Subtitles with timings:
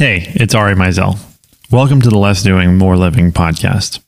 [0.00, 1.18] Hey, it's Ari Meisel.
[1.70, 4.00] Welcome to the Less Doing, More Living podcast.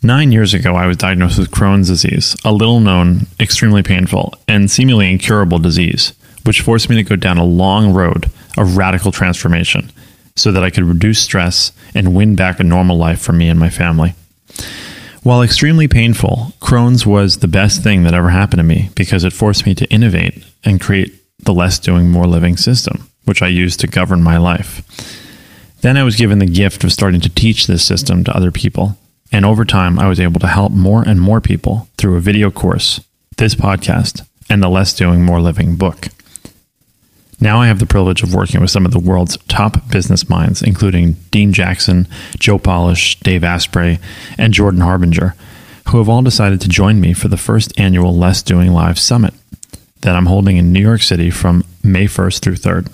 [0.00, 4.70] Nine years ago, I was diagnosed with Crohn's disease, a little known, extremely painful, and
[4.70, 6.12] seemingly incurable disease,
[6.44, 9.90] which forced me to go down a long road of radical transformation
[10.36, 13.58] so that I could reduce stress and win back a normal life for me and
[13.58, 14.14] my family.
[15.24, 19.32] While extremely painful, Crohn's was the best thing that ever happened to me because it
[19.32, 23.76] forced me to innovate and create the less doing, more living system, which I use
[23.78, 25.20] to govern my life.
[25.84, 28.96] Then I was given the gift of starting to teach this system to other people.
[29.30, 32.50] And over time, I was able to help more and more people through a video
[32.50, 33.02] course,
[33.36, 36.08] this podcast, and the Less Doing, More Living book.
[37.38, 40.62] Now I have the privilege of working with some of the world's top business minds,
[40.62, 43.98] including Dean Jackson, Joe Polish, Dave Asprey,
[44.38, 45.34] and Jordan Harbinger,
[45.90, 49.34] who have all decided to join me for the first annual Less Doing Live Summit
[50.00, 52.90] that I'm holding in New York City from May 1st through 3rd.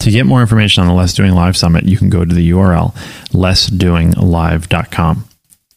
[0.00, 2.50] To get more information on the Less Doing Live Summit, you can go to the
[2.50, 2.94] URL
[3.32, 5.24] lessdoinglive.com.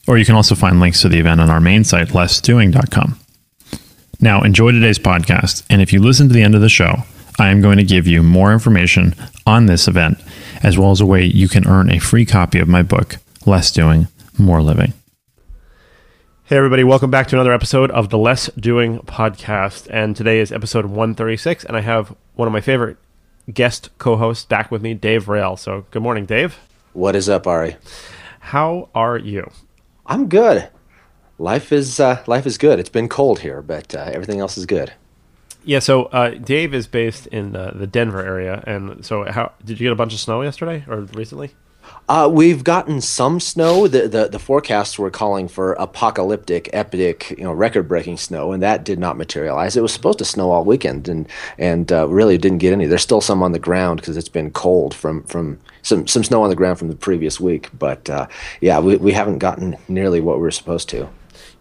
[0.07, 3.19] Or you can also find links to the event on our main site, lessdoing.com.
[4.21, 7.03] Now, enjoy today's podcast, and if you listen to the end of the show,
[7.37, 9.13] I am going to give you more information
[9.45, 10.17] on this event,
[10.61, 13.71] as well as a way you can earn a free copy of my book, Less
[13.71, 14.07] Doing,
[14.37, 14.93] More Living.
[16.45, 19.89] Hey, everybody, welcome back to another episode of the Less Doing podcast.
[19.89, 22.95] And today is episode 136, and I have one of my favorite
[23.51, 25.57] guest co-host back with me, Dave Rail.
[25.57, 26.57] So, good morning, Dave.
[26.93, 27.77] What is up, Ari?
[28.39, 29.49] How are you?
[30.05, 30.69] I'm good.
[31.39, 32.79] Life is uh, life is good.
[32.79, 34.93] It's been cold here, but uh, everything else is good.
[35.65, 39.79] Yeah, so uh, Dave is based in uh, the Denver area, and so how did
[39.79, 41.51] you get a bunch of snow yesterday or recently?
[42.09, 43.87] Uh, we've gotten some snow.
[43.87, 48.83] The, the the forecasts were calling for apocalyptic, epic, you know, record-breaking snow, and that
[48.83, 49.77] did not materialize.
[49.77, 51.27] It was supposed to snow all weekend, and
[51.57, 52.87] and uh, really didn't get any.
[52.87, 56.43] There's still some on the ground because it's been cold from from some some snow
[56.43, 57.69] on the ground from the previous week.
[57.79, 58.27] But uh,
[58.59, 61.07] yeah, we we haven't gotten nearly what we were supposed to.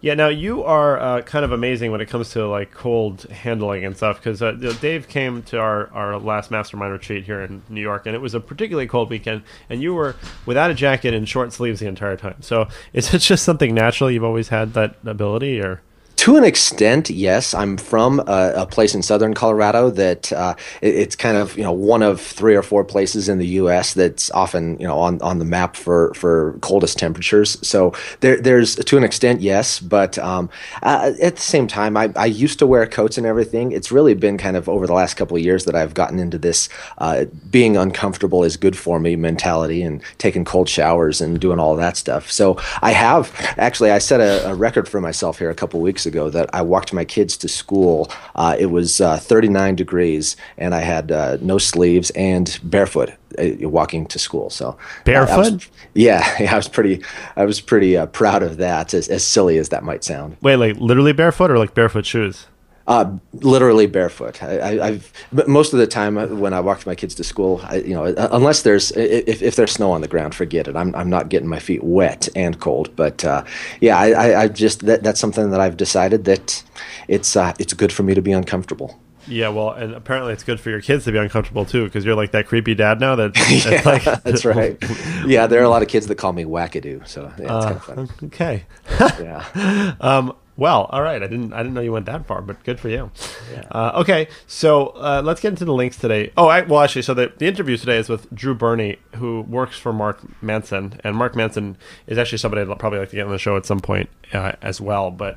[0.02, 3.84] Yeah, now you are uh, kind of amazing when it comes to like cold handling
[3.84, 7.80] and stuff because uh, Dave came to our, our last mastermind retreat here in New
[7.80, 11.28] York and it was a particularly cold weekend and you were without a jacket and
[11.28, 12.34] short sleeves the entire time.
[12.40, 15.82] So is it just something natural you've always had that ability or?
[16.22, 17.52] To an extent, yes.
[17.52, 21.64] I'm from a, a place in southern Colorado that uh, it, it's kind of you
[21.64, 23.94] know one of three or four places in the U.S.
[23.94, 27.58] that's often you know on, on the map for, for coldest temperatures.
[27.66, 30.48] So there, there's to an extent, yes, but um,
[30.84, 33.72] uh, at the same time, I, I used to wear coats and everything.
[33.72, 36.38] It's really been kind of over the last couple of years that I've gotten into
[36.38, 36.68] this
[36.98, 41.74] uh, being uncomfortable is good for me mentality and taking cold showers and doing all
[41.74, 42.30] that stuff.
[42.30, 46.06] So I have actually I set a, a record for myself here a couple weeks
[46.06, 48.10] ago that I walked my kids to school.
[48.34, 53.68] Uh, it was uh, 39 degrees, and I had uh, no sleeves and barefoot uh,
[53.68, 54.50] walking to school.
[54.50, 55.32] So barefoot.
[55.32, 57.02] I was, yeah, yeah, I was pretty,
[57.36, 58.94] I was pretty uh, proud of that.
[58.94, 60.36] As, as silly as that might sound.
[60.40, 62.46] Wait, like literally barefoot or like barefoot shoes?
[62.86, 64.42] Uh, literally barefoot.
[64.42, 65.12] I, have
[65.46, 68.06] most of the time uh, when I walk my kids to school, I, you know,
[68.06, 70.74] uh, unless there's if, if there's snow on the ground, forget it.
[70.74, 72.94] I'm I'm not getting my feet wet and cold.
[72.96, 73.44] But uh,
[73.80, 76.62] yeah, I, I, I, just that, that's something that I've decided that
[77.06, 78.98] it's uh, it's good for me to be uncomfortable.
[79.28, 82.16] Yeah, well, and apparently it's good for your kids to be uncomfortable too, because you're
[82.16, 83.14] like that creepy dad now.
[83.14, 84.76] That yeah, like, that's right.
[85.24, 87.06] Yeah, there are a lot of kids that call me wackadoo.
[87.06, 88.08] So yeah, it's uh, kind of fun.
[88.24, 88.64] Okay.
[89.00, 89.94] yeah.
[90.00, 91.20] Um, well, all right.
[91.20, 91.52] I didn't.
[91.52, 93.10] I didn't know you went that far, but good for you.
[93.52, 93.64] Yeah.
[93.68, 96.30] Uh, okay, so uh, let's get into the links today.
[96.36, 99.76] Oh, I, well, actually, so the, the interview today is with Drew Birnie, who works
[99.76, 101.76] for Mark Manson, and Mark Manson
[102.06, 104.52] is actually somebody I'd probably like to get on the show at some point uh,
[104.62, 105.10] as well.
[105.10, 105.36] But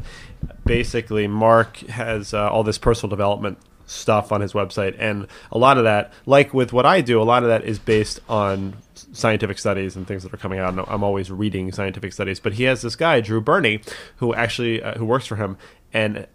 [0.64, 5.78] basically, Mark has uh, all this personal development stuff on his website and a lot
[5.78, 8.76] of that like with what i do a lot of that is based on
[9.14, 12.64] scientific studies and things that are coming out i'm always reading scientific studies but he
[12.64, 13.82] has this guy drew birnie
[14.18, 15.58] who actually uh, who works for him
[15.94, 16.28] and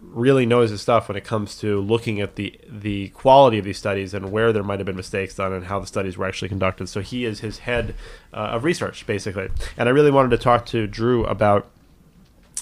[0.00, 3.78] really knows his stuff when it comes to looking at the the quality of these
[3.78, 6.48] studies and where there might have been mistakes done and how the studies were actually
[6.48, 6.88] conducted.
[6.88, 7.94] So he is his head
[8.32, 9.48] uh, of research basically.
[9.76, 11.68] And i really wanted to talk to drew about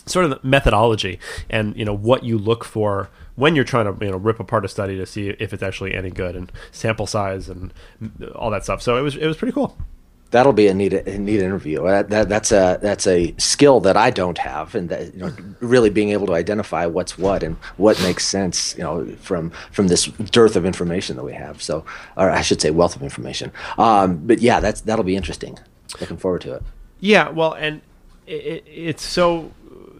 [0.06, 1.18] sort of the methodology
[1.48, 4.64] and you know what you look for when you're trying to you know rip apart
[4.64, 7.72] a study to see if it's actually any good and sample size and
[8.34, 8.82] all that stuff.
[8.82, 9.76] So it was it was pretty cool.
[10.30, 11.84] That'll be a neat, a neat interview.
[11.84, 15.32] That, that, that's a that's a skill that I don't have, and that, you know,
[15.60, 19.86] really being able to identify what's what and what makes sense, you know, from from
[19.86, 21.62] this dearth of information that we have.
[21.62, 21.84] So,
[22.16, 23.52] or I should say, wealth of information.
[23.78, 25.56] Um, but yeah, that's that'll be interesting.
[26.00, 26.62] Looking forward to it.
[26.98, 27.80] Yeah, well, and
[28.26, 29.52] it, it's so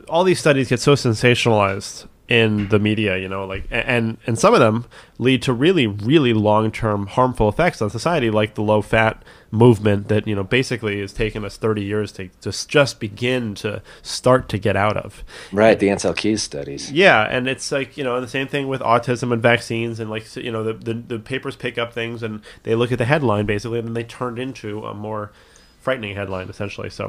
[0.08, 4.54] all these studies get so sensationalized in the media, you know, like and and some
[4.54, 4.86] of them
[5.18, 10.26] lead to really really long-term harmful effects on society like the low fat movement that,
[10.26, 14.58] you know, basically has taken us 30 years to just just begin to start to
[14.58, 15.22] get out of.
[15.52, 16.90] Right, the Ancel Keys studies.
[16.90, 20.34] Yeah, and it's like, you know, the same thing with autism and vaccines and like
[20.36, 23.44] you know, the the, the papers pick up things and they look at the headline
[23.44, 25.30] basically and then they turn into a more
[25.78, 26.88] frightening headline essentially.
[26.88, 27.06] So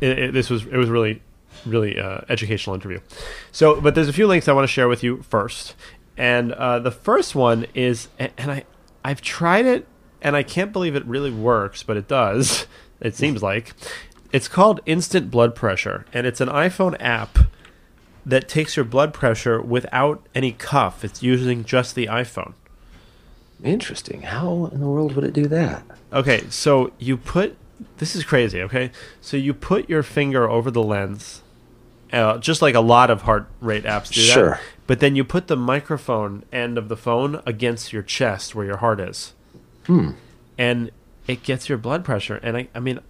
[0.00, 1.22] it, it, this was it was really
[1.64, 3.00] really uh, educational interview.
[3.52, 5.74] So, but there's a few links I want to share with you first,
[6.16, 8.64] and uh, the first one is, and I
[9.04, 9.86] I've tried it,
[10.20, 12.66] and I can't believe it really works, but it does.
[12.98, 13.74] It seems like
[14.32, 17.38] it's called Instant Blood Pressure, and it's an iPhone app
[18.24, 21.04] that takes your blood pressure without any cuff.
[21.04, 22.54] It's using just the iPhone.
[23.62, 24.22] Interesting.
[24.22, 25.84] How in the world would it do that?
[26.12, 27.56] Okay, so you put
[27.98, 28.60] this is crazy.
[28.62, 31.42] Okay, so you put your finger over the lens
[32.12, 34.50] uh, just like a lot of heart rate apps do Sure.
[34.50, 34.60] that.
[34.86, 38.76] But then you put the microphone end of the phone against your chest where your
[38.76, 39.34] heart is.
[39.86, 40.10] Hmm.
[40.58, 40.90] And
[41.26, 42.36] it gets your blood pressure.
[42.42, 43.00] And I, I mean,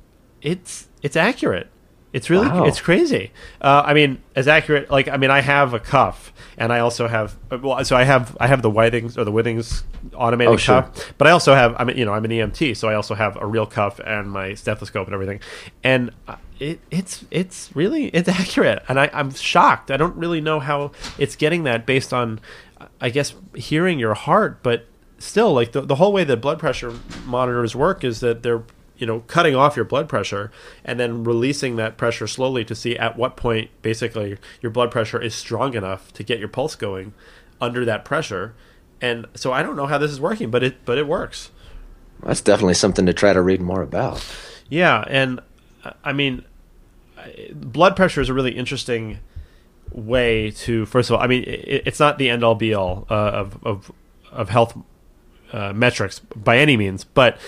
[0.42, 1.68] it's it's accurate.
[2.12, 2.64] It's really Wow.
[2.64, 3.30] it's crazy.
[3.60, 4.90] Uh, I mean, as accurate.
[4.90, 8.04] Like I mean, I have a cuff, and I also have uh, well, so I
[8.04, 9.82] have I have the Withings or the Withings
[10.14, 10.82] automated Oh, sure.
[10.82, 13.14] cuff, but I also have I mean, you know, I'm an EMT, so I also
[13.14, 15.40] have a real cuff and my stethoscope and everything,
[15.84, 19.90] and uh, it it's it's really it's accurate, and I, I'm shocked.
[19.90, 22.40] I don't really know how it's getting that based on,
[23.00, 24.86] I guess, hearing your heart, but
[25.18, 26.94] still, like the the whole way that blood pressure
[27.24, 28.62] monitors work is that they're
[28.96, 30.50] you know cutting off your blood pressure
[30.84, 35.20] and then releasing that pressure slowly to see at what point basically your blood pressure
[35.20, 37.12] is strong enough to get your pulse going
[37.60, 38.54] under that pressure
[39.02, 41.50] and so i don't know how this is working but it but it works
[42.22, 44.24] That's definitely something to try to read more about.
[44.70, 45.40] yeah and
[46.04, 46.44] i mean
[47.52, 49.18] blood pressure is a really interesting
[49.92, 53.06] way to first of all i mean it, it's not the end all be all
[53.10, 53.92] uh, of, of
[54.32, 54.76] of health
[55.52, 57.38] uh, metrics by any means but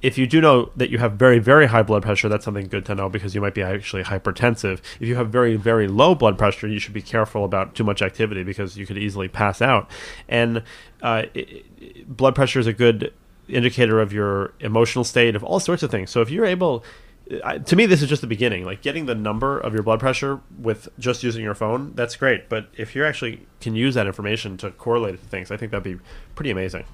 [0.00, 2.84] if you do know that you have very very high blood pressure that's something good
[2.84, 4.80] to know because you might be actually hypertensive.
[4.98, 8.02] If you have very very low blood pressure you should be careful about too much
[8.02, 9.88] activity because you could easily pass out.
[10.28, 10.64] And
[11.02, 13.12] uh, it, it- blood pressure is a good
[13.48, 16.10] indicator of your emotional state of all sorts of things.
[16.10, 16.82] So if you're able
[17.44, 18.64] I, to me this is just the beginning.
[18.64, 22.48] Like getting the number of your blood pressure with just using your phone that's great.
[22.48, 25.84] But if you actually can use that information to correlate to things i think that'd
[25.84, 25.98] be
[26.34, 26.84] pretty amazing.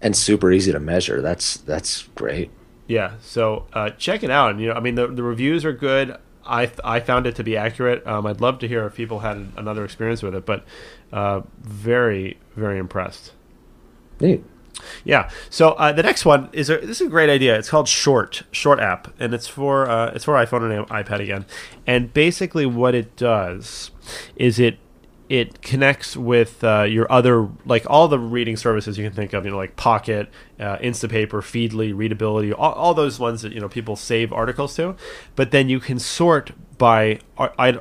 [0.00, 1.22] And super easy to measure.
[1.22, 2.50] That's that's great.
[2.86, 3.14] yeah.
[3.20, 4.50] So uh, check it out.
[4.52, 6.16] And you know i mean the, the reviews are good.
[6.46, 8.06] I, I found it to be accurate.
[8.06, 10.64] Um, i'd love to hear if people had another experience with it but
[11.12, 13.32] uh, very very impressed.
[14.20, 14.44] Neat.
[15.04, 15.30] Yeah.
[15.50, 17.58] So uh, the next one is a, this is a great idea.
[17.58, 21.46] It's called Short Short app, and it's for uh, it's for iPhone and iPad again.
[21.86, 23.90] And basically, what it does
[24.36, 24.78] is it
[25.28, 29.44] it connects with uh, your other like all the reading services you can think of.
[29.44, 30.28] You know, like Pocket,
[30.60, 34.96] uh, Instapaper, Feedly, Readability, all, all those ones that you know people save articles to.
[35.34, 37.78] But then you can sort by I,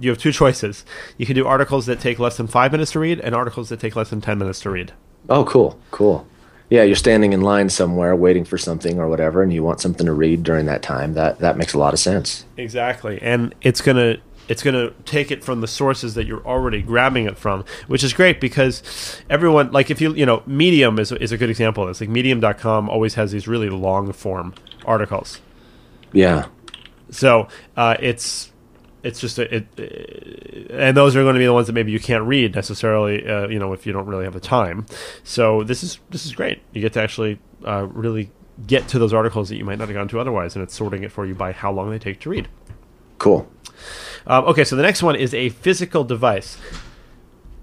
[0.00, 0.84] you have two choices.
[1.18, 3.80] You can do articles that take less than five minutes to read, and articles that
[3.80, 4.92] take less than ten minutes to read.
[5.28, 6.26] Oh, cool, cool.
[6.68, 10.06] Yeah, you're standing in line somewhere waiting for something or whatever, and you want something
[10.06, 11.14] to read during that time.
[11.14, 12.44] That that makes a lot of sense.
[12.56, 14.16] Exactly, and it's gonna
[14.48, 18.12] it's gonna take it from the sources that you're already grabbing it from, which is
[18.12, 18.82] great because
[19.30, 22.00] everyone like if you you know Medium is is a good example of this.
[22.00, 24.54] Like Medium.com always has these really long form
[24.84, 25.40] articles,
[26.12, 26.46] Yeah,
[27.10, 28.50] so uh, it's
[29.06, 32.00] it's just a, it, and those are going to be the ones that maybe you
[32.00, 34.86] can't read necessarily, uh, you know, if you don't really have the time.
[35.22, 36.60] So this is this is great.
[36.72, 38.30] You get to actually uh, really
[38.66, 41.04] get to those articles that you might not have gone to otherwise, and it's sorting
[41.04, 42.48] it for you by how long they take to read.
[43.18, 43.48] cool.
[44.26, 46.58] Um, okay, so the next one is a physical device.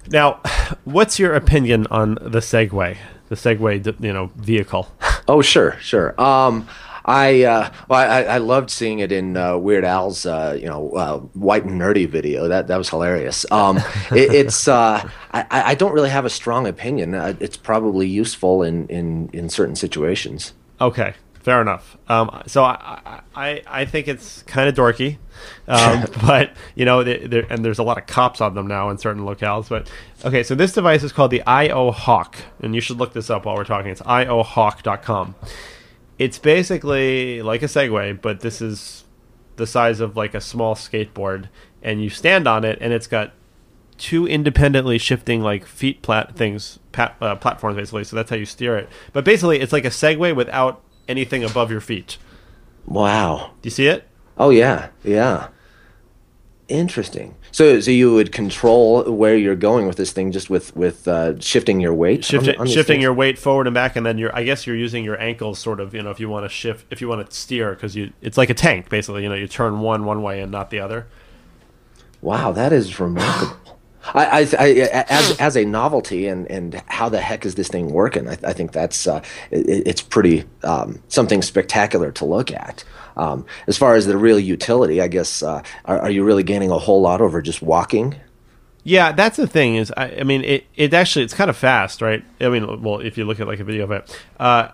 [0.10, 0.40] Now,
[0.86, 2.98] what's your opinion on the Segway,
[3.30, 4.90] the Segway, you know, vehicle?
[5.26, 6.20] Oh, sure, sure.
[6.20, 6.68] Um,
[7.05, 10.91] I uh, well, I, I loved seeing it in uh, Weird Al's uh, you know
[10.91, 12.48] uh, white and nerdy video.
[12.48, 13.45] That that was hilarious.
[13.51, 13.77] Um,
[14.12, 17.13] it, it's uh, I, I don't really have a strong opinion.
[17.15, 20.53] Uh, it's probably useful in, in, in certain situations.
[20.79, 21.98] Okay, Fair enough.
[22.07, 25.17] Um, so I, I, I think it's kind of dorky,
[25.67, 28.98] um, but you know, they- and there's a lot of cops on them now in
[28.98, 29.67] certain locales.
[29.67, 29.91] But
[30.24, 33.43] okay, so this device is called the IO Hawk, and you should look this up
[33.45, 33.91] while we're talking.
[33.91, 35.36] It's iohawk.com.
[36.20, 39.03] It's basically like a Segway, but this is
[39.55, 41.50] the size of like a small skateboard,
[41.82, 43.34] and you stand on it, and it's got
[43.98, 48.43] two independently shifting like feet plat things pat, uh, platforms basically so that's how you
[48.43, 52.17] steer it but basically it's like a segway without anything above your feet
[52.88, 53.51] Wow.
[53.62, 55.50] do you see it Oh yeah, yeah.
[56.74, 57.36] Interesting.
[57.51, 61.39] So, so you would control where you're going with this thing just with with uh,
[61.39, 63.03] shifting your weight, Shift, on- on shifting things?
[63.03, 65.80] your weight forward and back and then you're i guess you're using your ankles sort
[65.80, 68.12] of you know if you want to shift if you want to steer because you
[68.22, 70.80] it's like a tank basically you know you turn one one way and not the
[70.80, 71.06] other
[72.24, 73.58] Wow, that is remarkable.
[74.13, 77.92] I, I, I, as as a novelty, and, and how the heck is this thing
[77.92, 78.27] working?
[78.27, 82.84] I, I think that's uh, it, it's pretty um, something spectacular to look at.
[83.15, 86.72] Um, as far as the real utility, I guess, uh, are, are you really gaining
[86.72, 88.15] a whole lot over just walking?
[88.84, 92.01] Yeah, that's the thing is, I, I mean, it, it actually it's kind of fast,
[92.01, 92.24] right?
[92.41, 94.70] I mean, well, if you look at like a video of it, uh,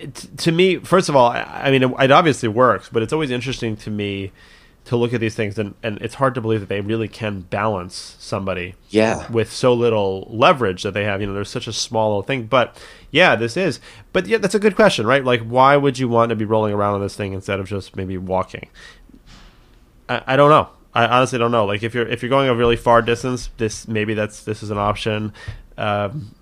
[0.00, 3.12] t- to me, first of all, I, I mean, it, it obviously works, but it's
[3.12, 4.32] always interesting to me
[4.84, 7.42] to look at these things, and, and it's hard to believe that they really can
[7.42, 9.30] balance somebody Yeah.
[9.30, 11.20] with so little leverage that they have.
[11.20, 12.76] You know, there's such a small little thing, but
[13.12, 13.78] yeah, this is.
[14.12, 15.24] But yeah, that's a good question, right?
[15.24, 17.94] Like, why would you want to be rolling around on this thing instead of just
[17.96, 18.68] maybe walking?
[20.08, 20.68] I, I don't know.
[20.94, 21.64] I honestly don't know.
[21.64, 24.70] Like if you're if you're going a really far distance, this maybe that's this is
[24.70, 25.32] an option.
[25.78, 26.34] Um,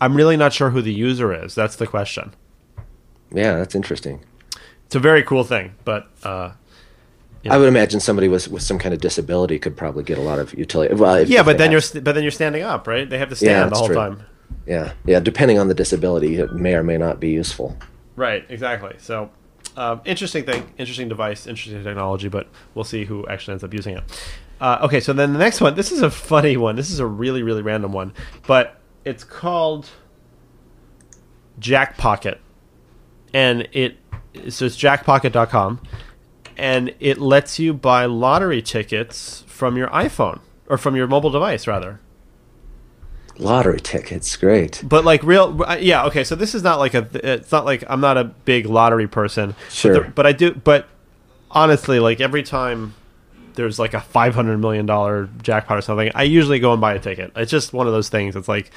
[0.00, 1.54] I'm really not sure who the user is.
[1.54, 2.32] That's the question.
[3.32, 4.24] Yeah, that's interesting.
[4.86, 6.52] It's a very cool thing, but uh,
[7.50, 10.38] I would imagine somebody with with some kind of disability could probably get a lot
[10.38, 10.94] of utility.
[10.94, 13.08] Well, if, yeah, if but then have- you're st- but then you're standing up, right?
[13.08, 13.94] They have to stand Yeah, the whole true.
[13.96, 14.22] time.
[14.66, 15.18] yeah, yeah.
[15.20, 17.76] Depending on the disability, it may or may not be useful.
[18.14, 18.94] Right, exactly.
[18.98, 19.30] So,
[19.76, 23.96] um, interesting thing, interesting device, interesting technology, but we'll see who actually ends up using
[23.96, 24.04] it.
[24.60, 25.74] Uh, okay, so then the next one.
[25.74, 26.76] This is a funny one.
[26.76, 28.12] This is a really, really random one,
[28.46, 29.88] but it's called
[31.60, 32.38] Jackpocket,
[33.34, 33.96] and it
[34.48, 35.80] so it's jackpocket.com,
[36.56, 41.66] and it lets you buy lottery tickets from your iPhone or from your mobile device,
[41.66, 42.00] rather.
[43.38, 44.82] Lottery tickets, great.
[44.86, 46.04] But like real, yeah.
[46.06, 47.08] Okay, so this is not like a.
[47.14, 49.54] It's not like I'm not a big lottery person.
[49.70, 49.94] Sure.
[49.94, 50.54] But, the- but I do.
[50.54, 50.88] But
[51.50, 52.94] honestly, like every time
[53.54, 56.98] there's like a 500 million dollar jackpot or something, I usually go and buy a
[56.98, 57.32] ticket.
[57.34, 58.36] It's just one of those things.
[58.36, 58.70] It's like.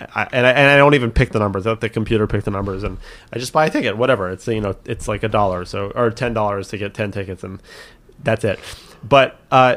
[0.00, 1.66] I, and I, and I don't even pick the numbers.
[1.66, 2.98] I let the computer pick the numbers, and
[3.32, 3.96] I just buy a ticket.
[3.96, 4.30] Whatever.
[4.30, 7.42] It's you know it's like a dollar, so or ten dollars to get ten tickets,
[7.42, 7.60] and
[8.22, 8.60] that's it.
[9.02, 9.76] But uh,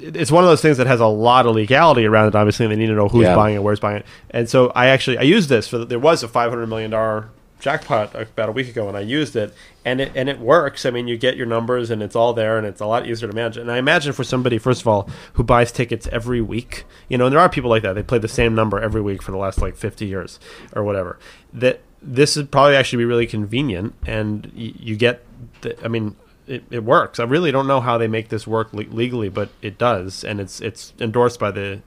[0.00, 2.34] it's one of those things that has a lot of legality around it.
[2.34, 3.34] Obviously, and they need to know who's Yeah.
[3.34, 4.06] buying it, where's buying it.
[4.30, 6.90] And so I actually I used this for the, there was a five hundred million
[6.90, 7.28] dollar
[7.66, 9.52] jackpot about a week ago, and I used it,
[9.84, 10.86] and it and it works.
[10.86, 13.28] I mean, you get your numbers, and it's all there, and it's a lot easier
[13.28, 13.56] to manage.
[13.56, 17.26] And I imagine for somebody, first of all, who buys tickets every week, you know,
[17.26, 17.94] and there are people like that.
[17.94, 20.38] They play the same number every week for the last like fifty years
[20.76, 21.18] or whatever.
[21.52, 25.24] That this would probably actually be really convenient, and y- you get.
[25.62, 26.14] The, I mean,
[26.46, 27.18] it, it works.
[27.18, 30.40] I really don't know how they make this work le- legally, but it does, and
[30.40, 31.82] it's it's endorsed by the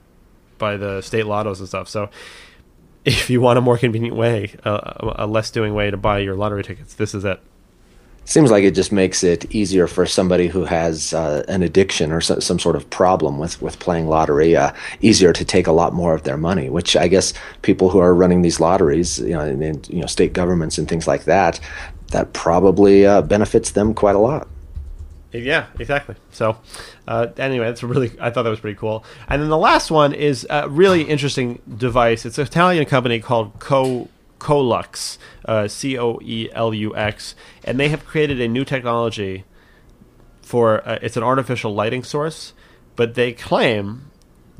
[0.58, 1.88] by the state lottos and stuff.
[1.88, 2.10] So,
[3.10, 6.34] if you want a more convenient way, uh, a, less doing way to buy your
[6.34, 7.40] lottery tickets, this is it.
[8.24, 12.20] Seems like it just makes it easier for somebody who has uh, an addiction or
[12.20, 15.92] so, some sort of problem with, with playing lottery, uh, easier to take a lot
[15.92, 19.46] more of their money, which I guess people who are running these lotteries, you know,
[19.88, 21.58] you know state governments and things like that,
[22.12, 24.46] that probably uh, benefits them quite a lot.
[25.32, 26.16] Yeah, exactly.
[26.32, 26.58] So,
[27.06, 28.10] uh, anyway, that's really.
[28.20, 29.04] I thought that was pretty cool.
[29.28, 32.26] And then the last one is a really interesting device.
[32.26, 34.08] It's an Italian company called Co
[34.40, 39.44] CoeLux, uh, C O E L U X, and they have created a new technology
[40.42, 40.86] for.
[40.88, 42.52] Uh, it's an artificial lighting source,
[42.96, 44.09] but they claim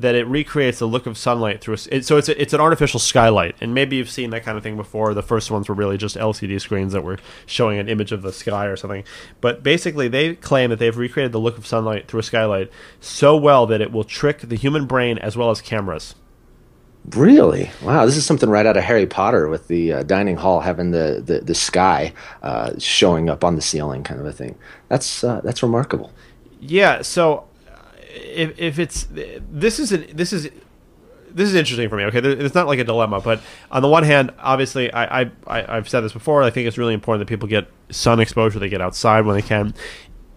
[0.01, 1.75] that it recreates the look of sunlight through.
[1.75, 4.57] A, it, so it's a, it's an artificial skylight, and maybe you've seen that kind
[4.57, 5.13] of thing before.
[5.13, 8.33] The first ones were really just LCD screens that were showing an image of the
[8.33, 9.03] sky or something.
[9.39, 13.37] But basically, they claim that they've recreated the look of sunlight through a skylight so
[13.37, 16.15] well that it will trick the human brain as well as cameras.
[17.09, 17.71] Really?
[17.81, 20.91] Wow, this is something right out of Harry Potter with the uh, dining hall having
[20.91, 24.55] the, the, the sky uh, showing up on the ceiling, kind of a thing.
[24.87, 26.11] That's uh, that's remarkable.
[26.59, 27.01] Yeah.
[27.01, 27.47] So
[28.13, 30.49] if, if it's this is an, this is
[31.33, 32.03] this is interesting for me.
[32.05, 33.41] Okay, it's not like a dilemma, but
[33.71, 36.43] on the one hand, obviously, I, I, I I've said this before.
[36.43, 38.59] I think it's really important that people get sun exposure.
[38.59, 39.73] They get outside when they can.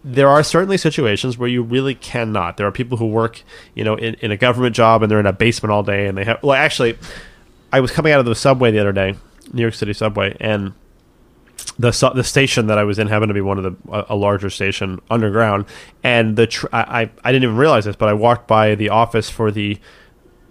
[0.04, 2.58] There are certainly situations where you really cannot.
[2.58, 3.42] There are people who work,
[3.74, 6.16] you know, in, in a government job and they're in a basement all day, and
[6.16, 6.42] they have.
[6.42, 6.98] Well, actually,
[7.72, 9.14] I was coming out of the subway the other day,
[9.52, 10.74] New York City subway, and
[11.78, 14.50] the the station that I was in happened to be one of the a, larger
[14.50, 15.66] station underground,
[16.02, 18.88] and the tr- I, I I didn't even realize this, but I walked by the
[18.90, 19.78] office for the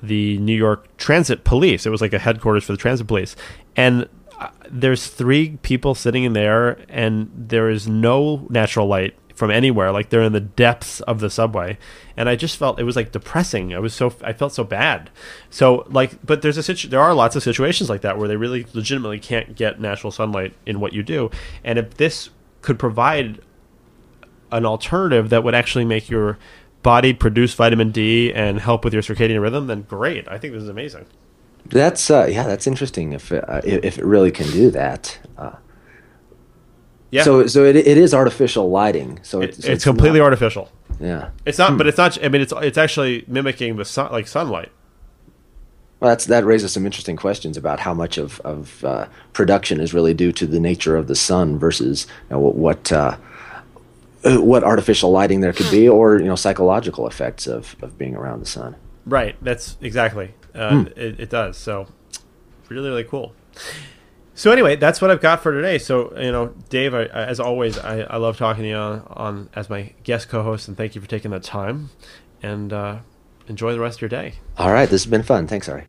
[0.02, 1.86] the New York Transit Police.
[1.86, 3.36] It was like a headquarters for the transit police,
[3.76, 4.08] and
[4.40, 9.92] uh, there's three people sitting in there, and there is no natural light from anywhere.
[9.92, 11.78] Like they're in the depths of the subway,
[12.16, 13.74] and I just felt it was like depressing.
[13.74, 15.10] I was so I felt so bad.
[15.50, 18.36] So like, but there's a situ- there are lots of situations like that where they
[18.36, 21.32] really legitimately can't get natural sunlight in what you do,
[21.64, 22.30] and if this
[22.62, 23.42] could provide
[24.52, 26.38] an alternative that would actually make your
[26.84, 30.28] body produce vitamin D and help with your circadian rhythm, then great.
[30.28, 31.06] I think this is amazing.
[31.66, 33.14] That's uh, yeah, that's interesting.
[33.14, 35.18] If it, uh, if it really can do that.
[35.38, 35.54] Uh,
[37.14, 37.24] Yeah.
[37.24, 39.20] So so it, it is artificial lighting.
[39.22, 40.66] So It- it's, it's, completely not- artificial.
[41.00, 41.30] yeah.
[41.46, 42.18] It's not, but it's not.
[42.26, 44.72] I mean, it's it's actually mimicking the sun, like sunlight.
[46.00, 49.94] Well, that's that raises some interesting questions about how much of of uh, production is
[49.94, 53.16] really due to the nature of the sun versus you know, what what, uh,
[54.26, 58.16] uh, what artificial lighting there could be, or you know psychological effects of of being
[58.16, 58.76] around the sun.
[59.06, 59.36] Right.
[59.42, 60.34] That's exactly.
[60.56, 61.58] Uh, it, it does.
[61.58, 61.88] So
[62.70, 63.34] really, really cool.
[64.36, 65.78] So anyway, that's what I've got for today.
[65.78, 69.04] So you know, Dave, I, I- as always, I, I love talking to you on,
[69.08, 71.90] on as my guest co-host, and thank you for taking the time.
[72.42, 73.00] And uh,
[73.48, 74.36] enjoy the rest of your day.
[74.58, 75.48] All right, this has been fun.
[75.48, 75.86] Thanks, Ari.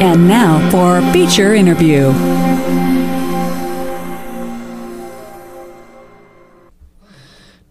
[0.00, 2.12] And now for our feature interview.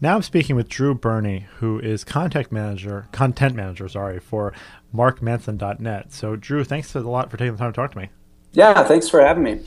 [0.03, 4.51] Now I'm speaking with Drew Birnie, who is contact manager, content manager, sorry, for
[4.95, 6.11] markmanson.net.
[6.11, 8.09] So, Drew, thanks a lot for taking the time to talk to me.
[8.51, 9.61] Yeah, thanks for having me.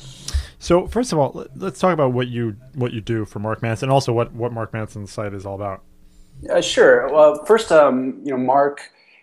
[0.59, 3.63] So, first of all, let- let's talk about what you what you do for Mark
[3.63, 5.83] Manson, and also what what Mark Manson's site is all about.
[6.51, 7.09] Uh, sure.
[7.13, 8.81] Well, first, um, you know, Mark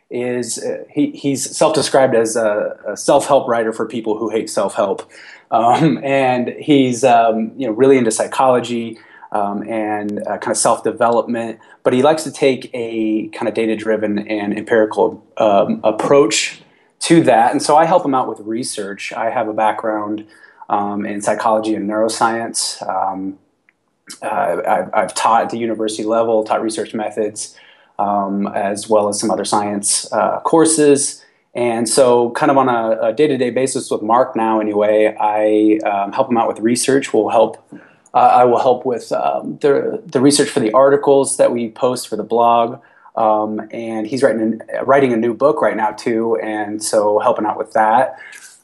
[0.10, 5.10] is uh, he, he's self-described as a, a self-help writer for people who hate self-help,
[5.51, 8.98] um, and he's um, you know really into psychology
[9.31, 11.59] um, and uh, kind of self-development.
[11.83, 16.61] But he likes to take a kind of data-driven and empirical um, approach
[17.01, 19.11] to that, and so I help him out with research.
[19.13, 20.27] I have a background
[20.69, 22.82] um, in psychology and neuroscience.
[22.88, 23.39] Um,
[24.21, 27.58] uh, I've, I've taught at the university level, taught research methods,
[27.99, 31.23] um, as well as some other science uh, courses.
[31.53, 35.79] And so, kind of on a, day to day basis with Mark now, anyway, I
[35.86, 37.13] um, help him out with research.
[37.13, 37.58] We'll help.
[38.13, 42.08] Uh, I will help with um, the the research for the articles that we post
[42.10, 42.82] for the blog.
[43.15, 47.58] Um, and he's writing writing a new book right now too, and so helping out
[47.58, 48.17] with that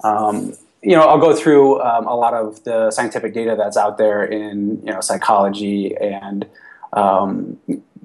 [0.03, 3.97] Um, you know, I'll go through um, a lot of the scientific data that's out
[3.97, 6.45] there in you know psychology and
[6.93, 7.57] um,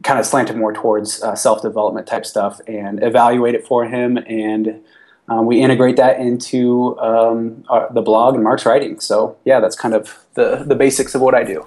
[0.02, 4.18] kind of slanted more towards uh, self development type stuff and evaluate it for him,
[4.26, 4.80] and
[5.28, 9.00] um, we integrate that into um, our, the blog and Mark's writing.
[9.00, 11.64] So yeah, that's kind of the the basics of what I do.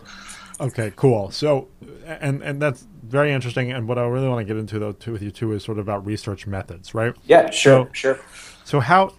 [0.60, 1.32] Okay, cool.
[1.32, 1.68] So,
[2.06, 3.72] and and that's very interesting.
[3.72, 5.78] And what I really want to get into though, too, with you too, is sort
[5.78, 7.14] of about research methods, right?
[7.26, 8.20] Yeah, sure, So- sure.
[8.64, 9.14] So how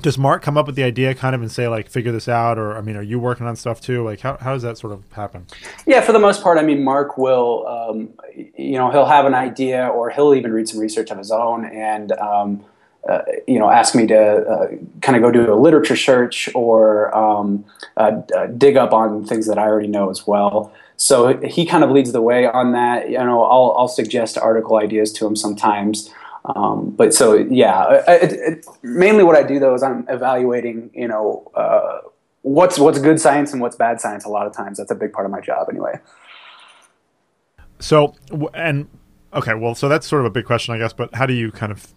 [0.00, 2.58] does Mark come up with the idea, kind of, and say like, figure this out,
[2.58, 4.02] or I mean, are you working on stuff too?
[4.04, 5.46] Like, how how does that sort of happen?
[5.86, 8.10] Yeah, for the most part, I mean, Mark will, um,
[8.56, 11.64] you know, he'll have an idea or he'll even read some research of his own
[11.66, 12.64] and, um,
[13.08, 14.68] uh, you know, ask me to uh,
[15.00, 17.64] kind of go do a literature search or um,
[17.96, 20.72] uh, uh, dig up on things that I already know as well.
[20.96, 23.10] So he kind of leads the way on that.
[23.10, 26.10] You know, I'll, I'll suggest article ideas to him sometimes.
[26.44, 31.08] Um, but so yeah, it, it, mainly what I do though is I'm evaluating, you
[31.08, 32.00] know, uh,
[32.42, 34.24] what's what's good science and what's bad science.
[34.24, 35.98] A lot of times, that's a big part of my job anyway.
[37.78, 38.14] So,
[38.54, 38.88] and
[39.34, 40.92] okay, well, so that's sort of a big question, I guess.
[40.92, 41.94] But how do you kind of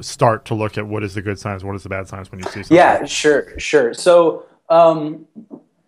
[0.00, 2.40] start to look at what is the good science, what is the bad science when
[2.40, 2.76] you see something?
[2.76, 3.94] Yeah, sure, sure.
[3.94, 5.26] So, um,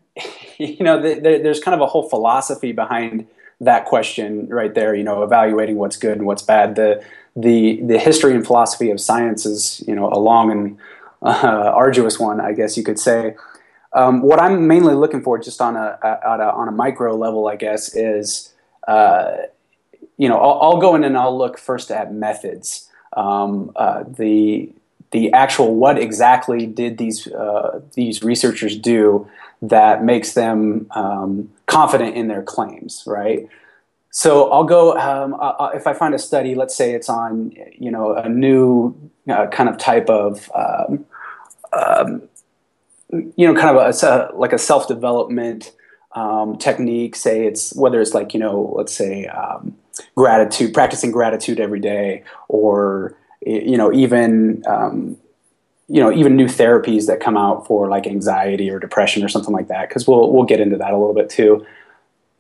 [0.59, 3.27] you know, the, the, there's kind of a whole philosophy behind
[3.61, 4.95] that question right there.
[4.95, 6.77] You know, evaluating what's good and what's bad.
[6.77, 7.05] The
[7.37, 10.79] the the history and philosophy of science is you know a long and
[11.23, 13.37] uh, arduous one, I guess you could say.
[13.93, 17.49] Um, what I'm mainly looking for, just on a, a, a on a micro level,
[17.49, 18.55] I guess, is
[18.87, 19.37] uh,
[20.17, 22.90] you know I'll, I'll, go in and I'll look first at methods.
[23.17, 24.73] Um, uh, the
[25.11, 29.29] the actual what exactly did these uh, these researchers do
[29.63, 33.49] that makes them um, confident in their claims, right?
[34.11, 35.37] So I'll go um,
[35.75, 36.55] if I find a study.
[36.55, 38.95] Let's say it's on you know a new
[39.29, 41.07] uh, kind of type of um,
[41.73, 42.23] um,
[43.11, 45.73] you know kind of a like a self development
[46.13, 47.15] um, technique.
[47.15, 49.77] Say it's whether it's like you know let's say um,
[50.15, 55.17] gratitude, practicing gratitude every day, or you know even um,
[55.89, 59.53] you know even new therapies that come out for like anxiety or depression or something
[59.53, 61.65] like that because we'll we'll get into that a little bit too.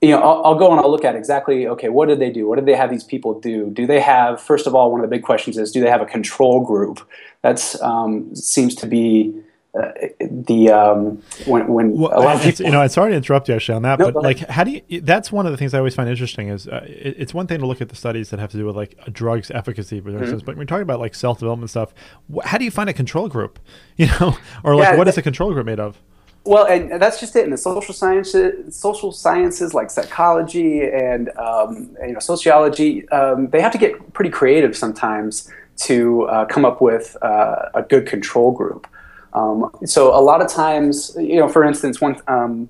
[0.00, 2.48] You know I'll, I'll, go and i'll look at exactly okay what did they do?
[2.48, 3.70] What did they have these people do?
[3.70, 6.00] Do they have first of all one of the big questions is do they have
[6.00, 7.06] a control group?
[7.42, 9.34] That's um, seems to be
[9.78, 13.16] uh, the um, when when well, a lot of people, you know, it's sorry to
[13.16, 15.00] interrupt you actually on that, no, but like, how do you?
[15.00, 17.60] That's one of the things I always find interesting is uh, it, it's one thing
[17.60, 20.10] to look at the studies that have to do with like a drug's efficacy, for
[20.10, 20.38] instance, mm-hmm.
[20.38, 21.94] but when you're talking about like self development stuff,
[22.34, 23.58] wh- how do you find a control group?
[24.00, 26.00] You know, or like yeah, what is a control group made of?
[26.44, 27.44] Well, and that's just it.
[27.44, 33.60] In the social sciences, social sciences like psychology and um, you know sociology, um, they
[33.60, 38.52] have to get pretty creative sometimes to uh, come up with uh, a good control
[38.52, 38.86] group.
[39.32, 42.68] Um, so a lot of times, you know, for instance, one um,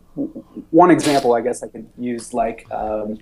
[0.71, 3.19] one example I guess I could use like um,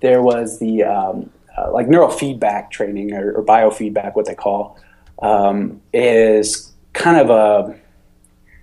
[0.00, 4.78] there was the um, uh, like neurofeedback training or, or, biofeedback, what they call,
[5.22, 7.78] um, is kind of a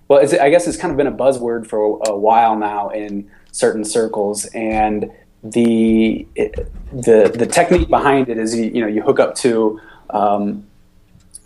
[0.08, 3.30] well, I guess it's kind of been a buzzword for a, a while now in
[3.52, 5.10] certain circles, and
[5.42, 6.54] the it,
[6.92, 9.80] the the technique behind it is you, you know you hook up to
[10.10, 10.66] um,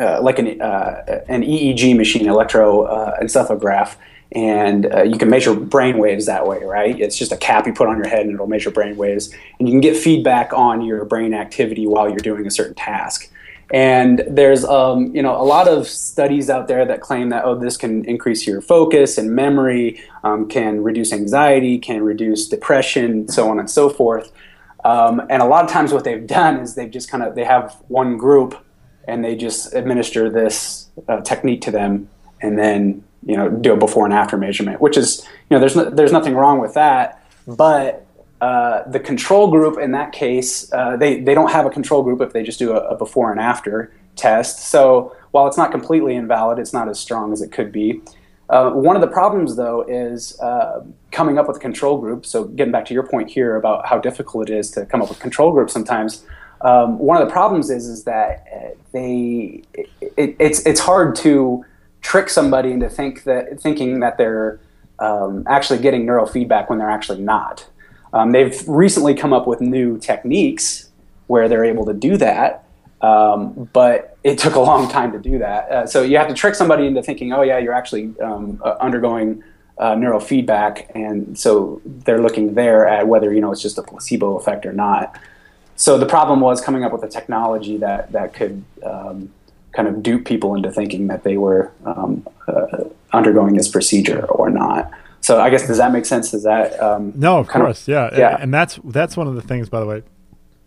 [0.02, 3.98] uh, like an uh, an EEG machine, electroencephalograph, uh,
[4.32, 6.98] and uh, you can measure brain waves that way, right?
[6.98, 9.68] It's just a cap you put on your head, and it'll measure brain waves, and
[9.68, 13.30] you can get feedback on your brain activity while you're doing a certain task.
[13.72, 17.54] And there's um, you know a lot of studies out there that claim that oh
[17.54, 23.48] this can increase your focus and memory, um, can reduce anxiety, can reduce depression, so
[23.48, 24.32] on and so forth.
[24.84, 27.44] Um, and a lot of times what they've done is they've just kind of they
[27.44, 28.56] have one group
[29.08, 32.08] and they just administer this uh, technique to them
[32.40, 35.76] and then you know do a before and after measurement which is you know there's
[35.76, 37.18] no, there's nothing wrong with that.
[37.46, 38.06] But
[38.40, 42.20] uh, the control group in that case uh, they they don't have a control group
[42.20, 44.70] if they just do a, a, before and after test.
[44.70, 48.00] So while it's not completely invalid it's not as strong as it could be.
[48.48, 52.26] Uh, one of the problems though is uh, coming up with a control group.
[52.26, 55.08] So getting back to your point here about how difficult it is to come up
[55.08, 56.24] with control groups sometimes
[56.62, 61.16] um, one of the problems is is that uh, they it, it, it's it's hard
[61.16, 61.64] to
[62.00, 64.60] trick somebody into think that thinking that they're
[64.98, 67.66] um, actually getting neurofeedback when they're actually not.
[68.12, 70.90] Um, they've recently come up with new techniques
[71.26, 72.64] where they're able to do that,
[73.00, 75.70] um, but it took a long time to do that.
[75.70, 78.76] Uh, so you have to trick somebody into thinking, oh yeah, you're actually um, uh,
[78.80, 79.42] undergoing
[79.78, 84.36] uh, neurofeedback, and so they're looking there at whether you know it's just a placebo
[84.36, 85.18] effect or not
[85.76, 89.30] so the problem was coming up with a technology that that could um,
[89.72, 94.50] kind of dupe people into thinking that they were um, uh, undergoing this procedure or
[94.50, 94.90] not.
[95.20, 96.30] So I guess does that make sense?
[96.32, 97.38] Does that um, no?
[97.38, 98.36] Of course, of, yeah, yeah.
[98.40, 100.02] And that's that's one of the things, by the way,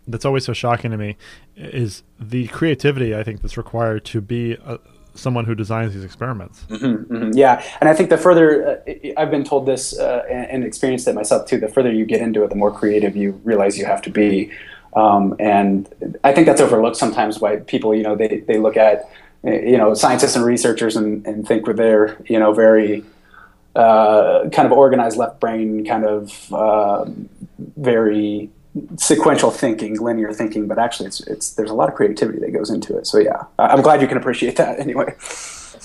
[0.07, 1.17] that's always so shocking to me
[1.55, 4.79] is the creativity I think that's required to be a,
[5.13, 6.65] someone who designs these experiments.
[6.69, 7.31] Mm-hmm, mm-hmm.
[7.33, 11.07] Yeah, and I think the further uh, I've been told this uh, and, and, experienced
[11.07, 13.85] it myself too, the further you get into it, the more creative you realize you
[13.85, 14.51] have to be.
[14.95, 17.93] Um, and I think that's overlooked sometimes by people.
[17.93, 19.09] You know, they they look at
[19.43, 23.03] you know scientists and researchers and, and think they're you know very
[23.75, 27.05] uh, kind of organized left brain, kind of uh,
[27.77, 28.49] very
[28.97, 30.67] sequential thinking, linear thinking.
[30.67, 33.05] But actually, it's it's there's a lot of creativity that goes into it.
[33.05, 35.15] So yeah, I'm glad you can appreciate that anyway.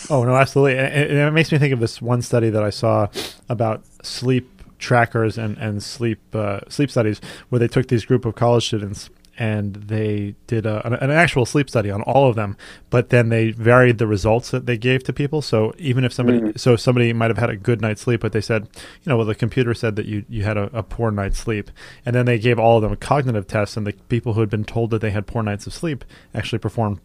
[0.08, 3.08] Oh no, absolutely, and it makes me think of this one study that I saw
[3.48, 8.34] about sleep trackers and and sleep uh, sleep studies where they took these group of
[8.34, 12.58] college students and they did a, an, an, actual sleep study on all of them,
[12.90, 15.40] but then they varied the results that they gave to people.
[15.40, 16.60] So even if somebody, mm.
[16.60, 18.68] so somebody might have had a good night's sleep, but they said,
[19.02, 21.70] you know, well, the computer said that you you had a, a, poor night's sleep,
[22.04, 24.64] and then they gave all of them cognitive tests, and the people who had been
[24.64, 27.00] told that they had poor nights of sleep actually performed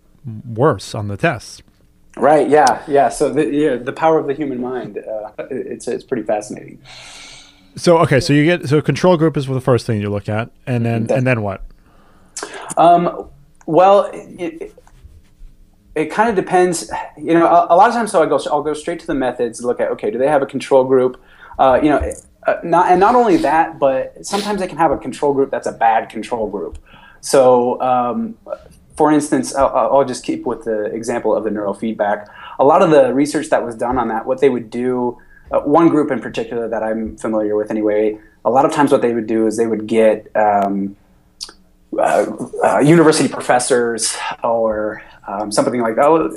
[0.46, 1.64] worse on the tests.
[2.18, 2.50] Right.
[2.50, 2.84] Yeah.
[2.86, 3.10] Yeah.
[3.10, 6.82] So the yeah, the power of the human mind, uh, it's it's pretty fascinating.
[7.78, 10.50] So okay, so you get so control group is the first thing you look at,
[10.66, 11.66] and then and then what?
[12.78, 13.30] Um,
[13.66, 14.74] well, it,
[15.96, 16.90] it kind of depends.
[17.18, 19.16] You know, a, a, lot of times, so I go I'll go straight to the
[19.16, 19.64] methods.
[19.64, 21.22] Look at okay, do they have a control group?
[21.60, 22.14] Uh, you know,
[22.48, 25.68] uh, not and not only that, but sometimes they can have a control group that's
[25.68, 26.78] a bad control group.
[27.20, 28.38] So, um,
[28.96, 32.28] for instance, I'll, I'll, just keep with the example of the neurofeedback.
[32.60, 35.18] A lot of the research that was done on that, what they would do
[35.52, 39.02] uh, one group in particular that I'm familiar with anyway, a lot of times what
[39.02, 40.96] they would do is they would get um,
[41.98, 42.26] uh,
[42.64, 46.06] uh, university professors or um, something like that.
[46.06, 46.36] Oh,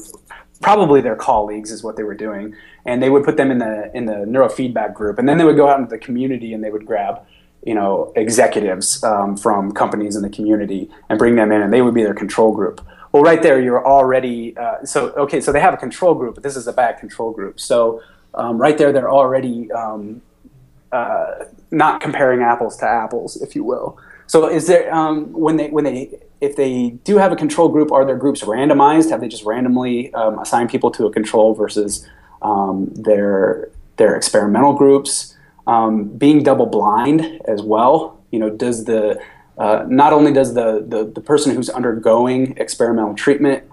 [0.60, 3.90] probably their colleagues is what they were doing, and they would put them in the
[3.94, 6.70] in the neurofeedback group, and then they would go out into the community and they
[6.70, 7.20] would grab
[7.64, 11.82] you know executives um, from companies in the community and bring them in, and they
[11.82, 12.80] would be their control group.
[13.12, 15.40] well, right there, you're already uh, so okay.
[15.40, 17.60] So they have a control group, but this is a bad control group.
[17.60, 18.02] So
[18.34, 20.22] um, right there, they're already um,
[20.92, 23.98] uh, not comparing apples to apples, if you will.
[24.26, 27.90] So is there um, when they when they if they do have a control group,
[27.90, 29.10] are their groups randomized?
[29.10, 32.06] Have they just randomly um, assigned people to a control versus
[32.42, 35.34] um, their their experimental groups?
[35.66, 38.18] Um, being double blind as well.
[38.30, 39.20] You know, does the
[39.58, 43.64] uh, not only does the, the, the person who's undergoing experimental treatment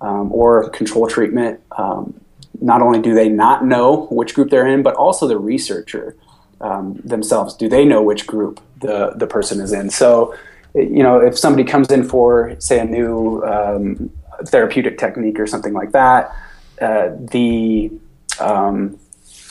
[0.00, 2.18] um, or control treatment, um,
[2.64, 6.16] not only do they not know which group they're in, but also the researcher
[6.62, 7.54] um, themselves.
[7.54, 9.90] Do they know which group the, the person is in?
[9.90, 10.34] So,
[10.74, 14.10] you know, if somebody comes in for, say, a new um,
[14.46, 16.34] therapeutic technique or something like that,
[16.80, 17.92] uh, the
[18.40, 18.98] um,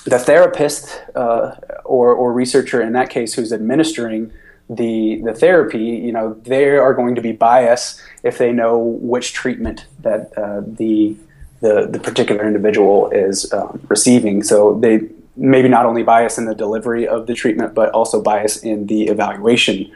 [0.06, 4.32] the therapist uh, or, or researcher in that case who's administering
[4.69, 9.34] the the therapy, you know, they are going to be biased if they know which
[9.34, 11.15] treatment that uh, the,
[11.63, 14.43] the the particular individual is um, receiving.
[14.43, 15.02] So they
[15.36, 19.08] maybe not only bias in the delivery of the treatment, but also bias in the
[19.08, 19.89] evaluation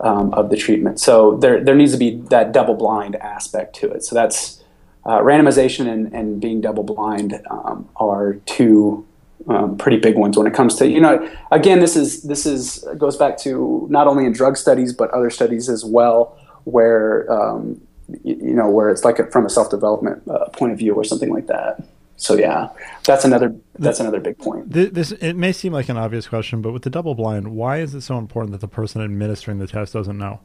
[0.00, 0.98] um, of the treatment.
[1.00, 4.04] So there there needs to be that double blind aspect to it.
[4.04, 4.62] So that's
[5.04, 9.06] uh, randomization and, and being double blind um, are two
[9.48, 12.86] um, pretty big ones when it comes to you know again this is this is
[12.96, 17.80] goes back to not only in drug studies but other studies as well where um,
[18.24, 21.04] you, know where it's like a, from a self development uh, point of view or
[21.04, 21.82] something like that.
[22.16, 22.68] So yeah,
[23.04, 24.70] that's another that's another big point.
[24.70, 27.94] This it may seem like an obvious question, but with the double blind, why is
[27.94, 30.40] it so important that the person administering the test doesn't know?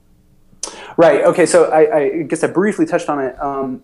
[0.97, 1.23] Right.
[1.23, 1.45] Okay.
[1.45, 3.82] So I, I guess I briefly touched on it, um,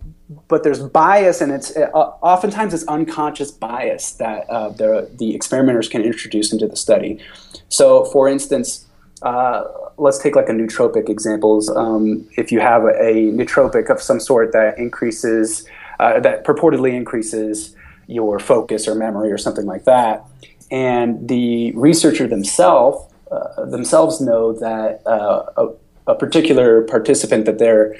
[0.48, 5.88] but there's bias, and it's uh, oftentimes it's unconscious bias that uh, the the experimenters
[5.88, 7.20] can introduce into the study.
[7.68, 8.86] So, for instance,
[9.24, 9.64] uh,
[9.96, 11.70] let's take like a nootropic examples.
[11.70, 15.66] Um, if you have a, a, nootropic of some sort that increases,
[15.98, 17.74] uh, that purportedly increases
[18.06, 20.22] your focus or memory or something like that,
[20.70, 25.68] and the researcher themselves uh, themselves know that uh, a,
[26.12, 27.96] a particular participant that they're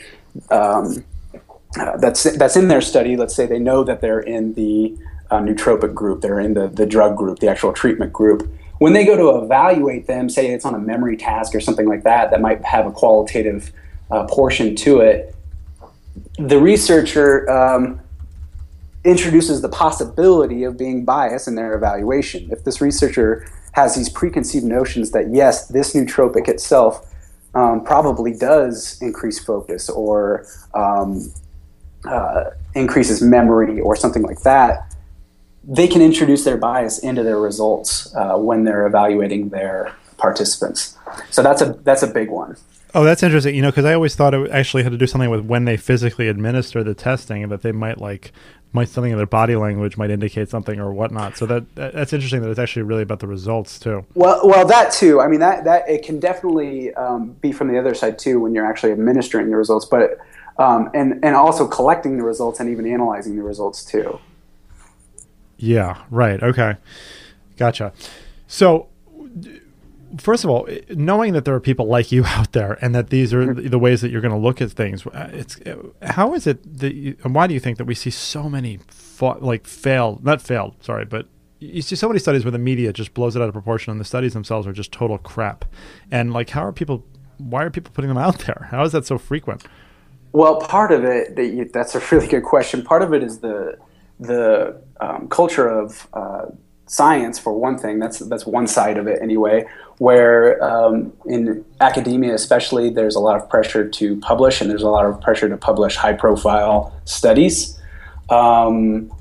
[0.50, 1.02] um,
[1.80, 3.16] uh, that's that's in their study.
[3.16, 4.94] Let's say they know that they're in the
[5.30, 8.46] nootropic group, they're in the the drug group, the actual treatment group.
[8.78, 12.02] When they go to evaluate them, say it's on a memory task or something like
[12.02, 13.72] that, that might have a qualitative
[14.10, 15.34] uh, portion to it.
[16.38, 18.00] The researcher um,
[19.04, 22.50] introduces the possibility of being biased in their evaluation.
[22.50, 27.12] If this researcher has these preconceived notions that yes, this nootropic itself
[27.54, 31.32] um, probably does increase focus or um,
[32.04, 34.93] uh, increases memory or something like that,
[35.66, 40.96] they can introduce their bias into their results uh, when they're evaluating their participants.
[41.30, 42.56] So that's a that's a big one.
[42.94, 43.54] Oh, that's interesting.
[43.56, 45.76] You know, because I always thought it actually had to do something with when they
[45.76, 48.32] physically administer the testing, and that they might like
[48.72, 51.36] might something in their body language might indicate something or whatnot.
[51.36, 54.04] So that that's interesting that it's actually really about the results too.
[54.14, 55.20] Well, well, that too.
[55.20, 58.54] I mean, that that it can definitely um, be from the other side too when
[58.54, 60.18] you're actually administering the results, but
[60.58, 64.20] um, and and also collecting the results and even analyzing the results too.
[65.56, 66.02] Yeah.
[66.10, 66.42] Right.
[66.42, 66.76] Okay.
[67.56, 67.92] Gotcha.
[68.46, 68.88] So
[70.18, 73.32] first of all, knowing that there are people like you out there, and that these
[73.32, 73.68] are mm-hmm.
[73.68, 75.58] the ways that you're going to look at things, uh, it's
[76.02, 78.78] how is it that, you, and why do you think that we see so many
[78.88, 81.26] fa- like failed, not failed, sorry, but
[81.60, 84.00] you see so many studies where the media just blows it out of proportion, and
[84.00, 85.64] the studies themselves are just total crap.
[86.10, 87.04] And like, how are people?
[87.38, 88.68] Why are people putting them out there?
[88.70, 89.64] How is that so frequent?
[90.32, 92.82] Well, part of it, that's a really good question.
[92.82, 93.78] Part of it is the
[94.26, 96.46] the um, culture of uh,
[96.86, 97.98] science for one thing.
[97.98, 99.66] That's that's one side of it anyway.
[99.98, 104.90] Where um, in academia, especially, there's a lot of pressure to publish, and there's a
[104.90, 107.80] lot of pressure to publish high-profile studies,
[108.28, 109.12] um,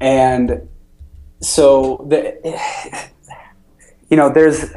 [0.00, 0.68] and
[1.40, 2.34] so the
[4.10, 4.72] you know there's.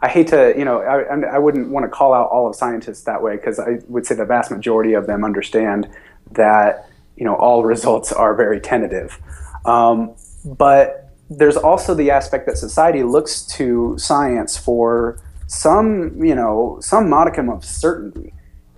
[0.00, 3.02] I hate to, you know, I, I wouldn't want to call out all of scientists
[3.02, 5.88] that way because I would say the vast majority of them understand
[6.30, 6.87] that,
[7.18, 9.18] you know, all results are very tentative.
[9.64, 16.78] Um, but there's also the aspect that society looks to science for some, you know,
[16.80, 18.32] some modicum of certainty.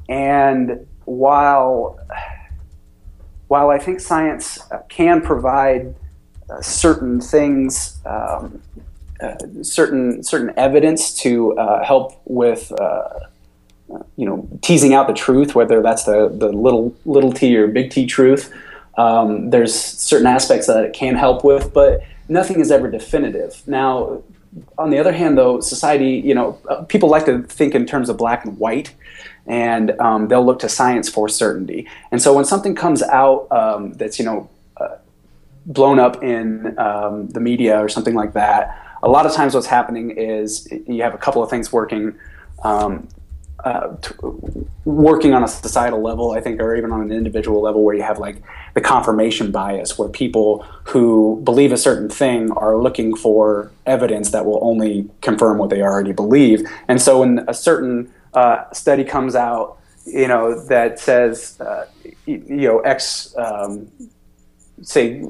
[0.09, 1.98] And while
[3.48, 5.94] while I think science can provide
[6.48, 8.62] uh, certain things, um,
[9.20, 13.09] uh, certain certain evidence to uh, help with, uh,
[14.16, 17.90] you know, teasing out the truth, whether that's the the little little t or big
[17.90, 18.53] T truth,
[18.98, 23.62] um, there's certain aspects that it can help with, but nothing is ever definitive.
[23.66, 24.22] Now,
[24.79, 28.09] on the other hand, though, society, you know, uh, people like to think in terms
[28.09, 28.94] of black and white,
[29.46, 31.88] and um, they'll look to science for certainty.
[32.11, 34.96] And so when something comes out um, that's you know uh,
[35.66, 39.66] blown up in um, the media or something like that, a lot of times what's
[39.66, 42.14] happening is you have a couple of things working.
[43.64, 44.14] Uh, t-
[44.85, 48.03] working on a societal level, I think, or even on an individual level, where you
[48.03, 48.42] have like
[48.75, 54.46] the confirmation bias, where people who believe a certain thing are looking for evidence that
[54.46, 56.66] will only confirm what they already believe.
[56.88, 61.87] And so, when a certain uh, study comes out, you know, that says, uh,
[62.27, 63.88] you know, X, um,
[64.83, 65.25] say,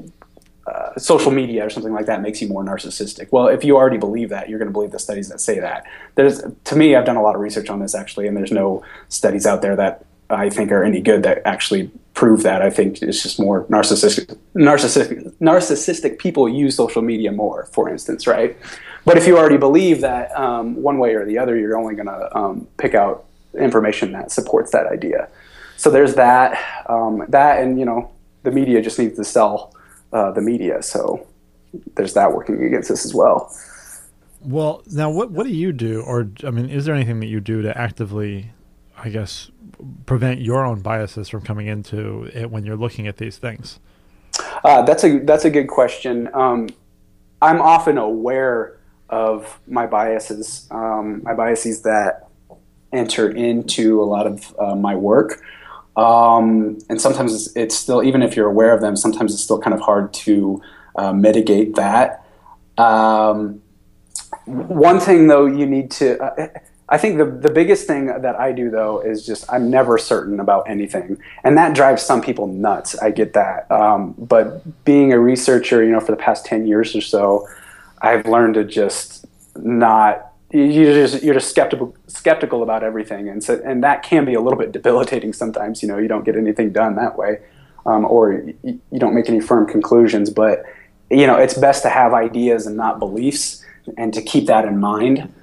[0.67, 3.27] uh, social media or something like that makes you more narcissistic.
[3.31, 5.85] Well, if you already believe that, you're going to believe the studies that say that.
[6.15, 8.83] There's, to me, I've done a lot of research on this actually, and there's no
[9.09, 12.61] studies out there that I think are any good that actually prove that.
[12.61, 14.37] I think it's just more narcissistic.
[14.55, 18.55] Narcissistic, narcissistic people use social media more, for instance, right?
[19.03, 22.07] But if you already believe that um, one way or the other, you're only going
[22.07, 23.25] to um, pick out
[23.57, 25.27] information that supports that idea.
[25.77, 26.85] So there's that.
[26.87, 28.11] Um, that, and you know,
[28.43, 29.73] the media just needs to sell
[30.13, 30.81] uh, the media.
[30.81, 31.27] So
[31.95, 33.55] there's that working against us as well.
[34.41, 37.39] Well, now what what do you do, or I mean, is there anything that you
[37.39, 38.51] do to actively,
[38.97, 39.51] I guess,
[40.05, 43.79] prevent your own biases from coming into it when you're looking at these things?
[44.63, 46.29] Uh, that's a that's a good question.
[46.33, 46.69] Um,
[47.41, 52.27] I'm often aware of my biases, um, my biases that
[52.93, 55.41] enter into a lot of uh, my work.
[55.95, 59.59] Um, and sometimes it's, it's, still, even if you're aware of them, sometimes it's still
[59.59, 60.61] kind of hard to
[60.95, 62.25] uh, mitigate that.
[62.77, 63.61] Um,
[64.45, 66.21] one thing, though, you need to.
[66.21, 66.47] Uh,
[66.89, 70.41] I think the, the biggest thing that I do, though, is just I'm never certain
[70.41, 71.17] about anything.
[71.43, 72.97] And that drives some people nuts.
[72.99, 73.71] I get that.
[73.71, 77.47] Um, but being a researcher, you know, for the past 10 years or so,
[78.01, 79.25] I've learned to just
[79.55, 84.33] not you're just you're just skeptical skeptical about everything, and so and that can be
[84.33, 85.81] a little bit debilitating sometimes.
[85.81, 87.39] You know, you don't get anything done that way,
[87.85, 90.29] um, or you, you don't make any firm conclusions.
[90.29, 90.63] But
[91.09, 93.63] you know, it's best to have ideas and not beliefs,
[93.97, 95.33] and to keep that in mind.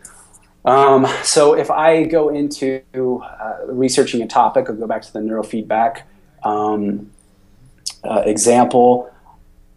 [0.64, 5.21] Um, so if I go into uh, researching a topic, I'll go back to the
[5.21, 6.03] neurofeedback
[6.44, 7.11] um,
[8.05, 9.11] uh, example.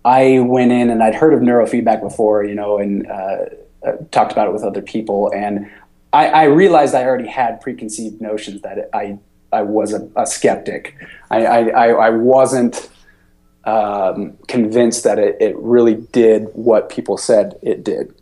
[0.04, 3.46] I went in and I'd heard of neurofeedback before, you know, and uh,
[3.86, 5.70] uh, talked about it with other people, and
[6.14, 9.18] I, I, realized I already had preconceived notions that I
[9.52, 10.96] I was a, a skeptic.
[11.30, 12.90] I, I, I wasn't
[13.66, 18.14] um, convinced that it, it really did what people said it did.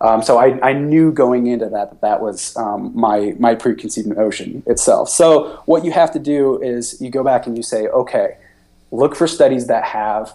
[0.00, 4.08] Um, so I, I, knew going into that that that was um, my my preconceived
[4.08, 5.08] notion itself.
[5.08, 8.36] So what you have to do is you go back and you say, okay,
[8.90, 10.34] look for studies that have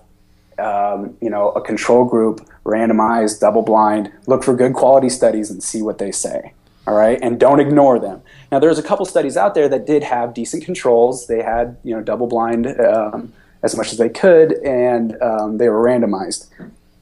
[0.59, 4.11] um, you know, a control group, randomized, double blind.
[4.27, 6.53] Look for good quality studies and see what they say.
[6.87, 8.21] All right, and don't ignore them.
[8.51, 11.27] Now, there's a couple studies out there that did have decent controls.
[11.27, 13.33] They had you know double blind um,
[13.63, 16.47] as much as they could, and um, they were randomized.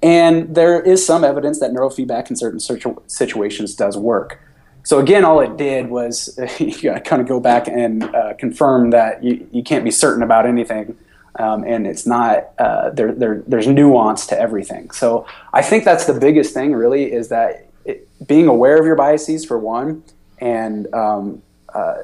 [0.02, 2.60] And there is some evidence that neurofeedback in certain
[3.08, 4.40] situations does work.
[4.84, 8.34] So again, all it did was you got to kind of go back and uh,
[8.36, 10.98] confirm that you, you can't be certain about anything
[11.40, 14.92] um, and it's not uh, there, there, There's nuance to everything.
[14.92, 18.96] So I think that's the biggest thing, really, is that it, being aware of your
[18.96, 20.04] biases for one,
[20.40, 21.42] and um,
[21.74, 22.04] uh,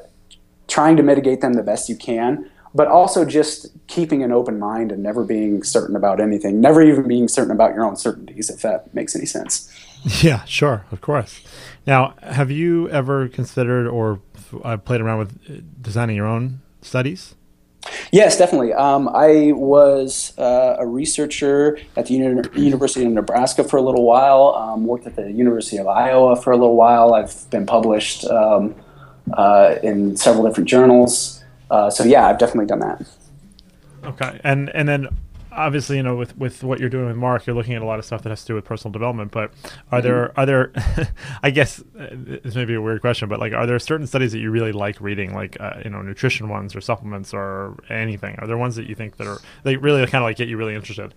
[0.66, 4.90] trying to mitigate them the best you can, but also just keeping an open mind
[4.90, 8.62] and never being certain about anything, never even being certain about your own certainties, if
[8.62, 9.70] that makes any sense.
[10.22, 11.40] Yeah, sure, of course.
[11.86, 14.20] Now, have you ever considered or
[14.64, 17.35] uh, played around with uh, designing your own studies?
[18.12, 18.72] Yes, definitely.
[18.72, 24.04] Um, I was uh, a researcher at the Uni- University of Nebraska for a little
[24.04, 24.54] while.
[24.56, 27.14] Um, worked at the University of Iowa for a little while.
[27.14, 28.74] I've been published um,
[29.32, 31.42] uh, in several different journals.
[31.70, 33.06] Uh, so yeah, I've definitely done that.
[34.04, 35.08] Okay, and and then
[35.56, 37.98] obviously, you know, with with what you're doing with Mark, you're looking at a lot
[37.98, 39.32] of stuff that has to do with personal development.
[39.32, 39.52] But
[39.90, 40.40] are there mm-hmm.
[40.40, 40.72] are there?
[41.42, 44.32] I guess uh, this may be a weird question, but like, are there certain studies
[44.32, 48.36] that you really like reading, like uh, you know, nutrition ones or supplements or anything?
[48.38, 50.56] Are there ones that you think that are they really kind of like get you
[50.56, 51.14] really interested?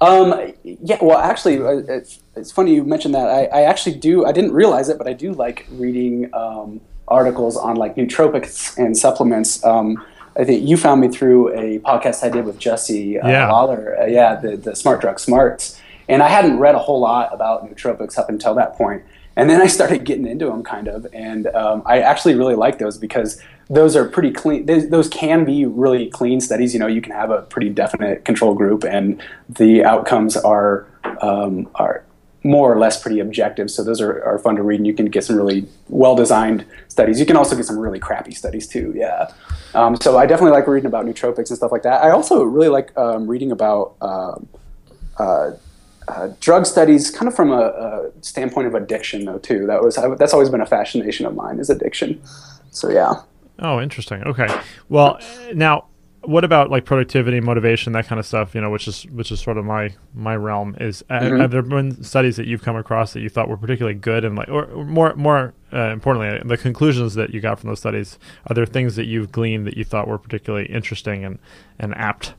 [0.00, 3.28] Um, yeah, well, actually, uh, it's, it's funny you mentioned that.
[3.28, 4.24] I, I actually do.
[4.26, 8.96] I didn't realize it, but I do like reading um, articles on like nootropics and
[8.96, 9.64] supplements.
[9.64, 10.04] Um,
[10.36, 13.50] I think you found me through a podcast I did with Jesse uh, yeah.
[13.50, 14.00] Lawler.
[14.00, 15.80] Uh, yeah, the, the Smart Drug Smarts.
[16.08, 19.02] And I hadn't read a whole lot about nootropics up until that point.
[19.36, 21.06] And then I started getting into them kind of.
[21.12, 24.66] And um, I actually really like those because those are pretty clean.
[24.66, 26.74] Those, those can be really clean studies.
[26.74, 30.86] You know, you can have a pretty definite control group and the outcomes are,
[31.20, 32.04] um, are
[32.44, 33.70] more or less pretty objective.
[33.70, 36.64] So those are, are fun to read, and you can get some really well designed
[36.88, 37.20] studies.
[37.20, 38.92] You can also get some really crappy studies too.
[38.96, 39.32] Yeah.
[39.74, 42.02] Um, so I definitely like reading about nootropics and stuff like that.
[42.02, 44.48] I also really like um, reading about um,
[45.18, 45.52] uh,
[46.08, 49.66] uh, drug studies, kind of from a, a, standpoint of addiction, though too.
[49.66, 52.20] That was that's always been a fascination of mine is addiction.
[52.70, 53.22] So yeah.
[53.60, 54.22] Oh, interesting.
[54.24, 54.48] Okay.
[54.88, 55.20] Well,
[55.54, 55.86] now
[56.24, 58.54] what about like productivity, motivation, that kind of stuff?
[58.54, 60.76] You know, which is which is sort of my my realm.
[60.80, 61.40] Is uh, mm-hmm.
[61.40, 64.36] have there been studies that you've come across that you thought were particularly good, and
[64.36, 68.18] like, or, or more more uh, importantly, the conclusions that you got from those studies?
[68.46, 71.38] Are there things that you've gleaned that you thought were particularly interesting and
[71.78, 72.34] and apt?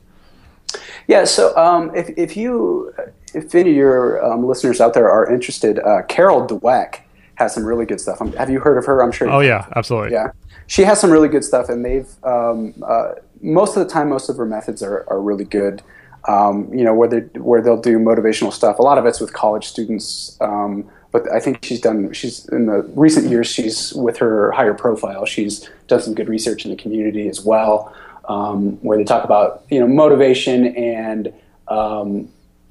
[1.06, 1.24] Yeah.
[1.24, 2.94] So um, if if you
[3.34, 7.00] if any of your um, listeners out there are interested, uh, Carol Dweck
[7.36, 8.20] has some really good stuff.
[8.20, 9.02] Um, have you heard of her?
[9.02, 9.28] I'm sure.
[9.28, 10.12] Oh yeah, absolutely.
[10.12, 10.30] Yeah,
[10.66, 13.14] she has some really good stuff, and they've um, uh,
[13.44, 15.82] most of the time, most of her methods are, are really good.
[16.26, 18.78] Um, you know, where they where they'll do motivational stuff.
[18.78, 22.12] A lot of it's with college students, um, but I think she's done.
[22.14, 23.46] She's in the recent years.
[23.46, 25.26] She's with her higher profile.
[25.26, 27.94] She's done some good research in the community as well,
[28.26, 31.32] um, where they talk about you know motivation and.
[31.68, 32.28] Um,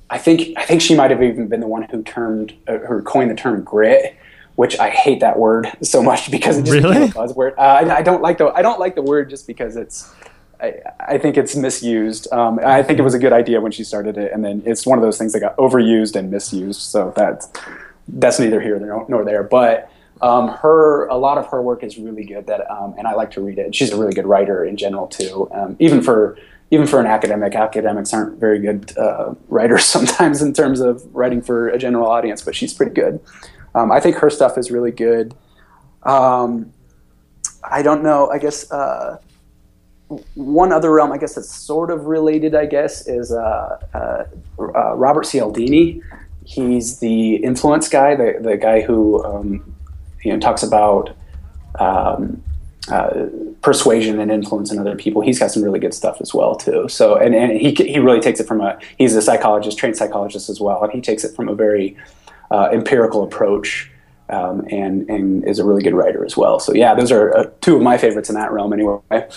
[0.10, 3.02] I think I think she might have even been the one who termed uh, who
[3.02, 4.16] coined the term grit,
[4.56, 7.08] which I hate that word so much because it just really?
[7.08, 7.54] became a buzzword.
[7.58, 10.14] Uh, I, I, don't like the I don't like the word just because it's
[10.64, 12.32] I, I think it's misused.
[12.32, 14.86] Um, I think it was a good idea when she started it, and then it's
[14.86, 16.82] one of those things that got overused and misused.
[16.82, 17.52] So that's
[18.08, 19.44] that's neither here nor there.
[19.44, 19.92] But
[20.22, 22.48] um, her a lot of her work is really good.
[22.48, 23.76] That um, and I like to read it.
[23.76, 25.50] She's a really good writer in general too.
[25.52, 26.38] Um, even for
[26.72, 31.42] even for an academic, academics aren't very good uh, writers sometimes in terms of writing
[31.42, 32.42] for a general audience.
[32.42, 33.20] But she's pretty good.
[33.76, 35.36] Um, I think her stuff is really good.
[36.04, 36.72] Um,
[37.70, 38.30] I don't know.
[38.30, 38.72] I guess.
[38.72, 39.18] Uh,
[40.36, 44.26] one other realm, I guess that's sort of related, I guess, is uh, uh,
[44.60, 46.02] uh, Robert Cialdini.
[46.46, 49.76] He's the influence guy, the, the guy who um,
[50.24, 51.16] you know talks about
[51.80, 52.44] um,
[52.90, 53.28] uh,
[53.62, 55.22] persuasion and influence in other people.
[55.22, 56.88] He's got some really good stuff as well too.
[56.90, 60.50] So and, and he he really takes it from a he's a psychologist, trained psychologist
[60.50, 61.98] as well, and he takes it from a very
[62.52, 63.90] uh, empirical approach.
[64.30, 66.58] Um, and and is a really good writer as well.
[66.58, 69.28] So yeah, those are uh, two of my favorites in that realm anyway.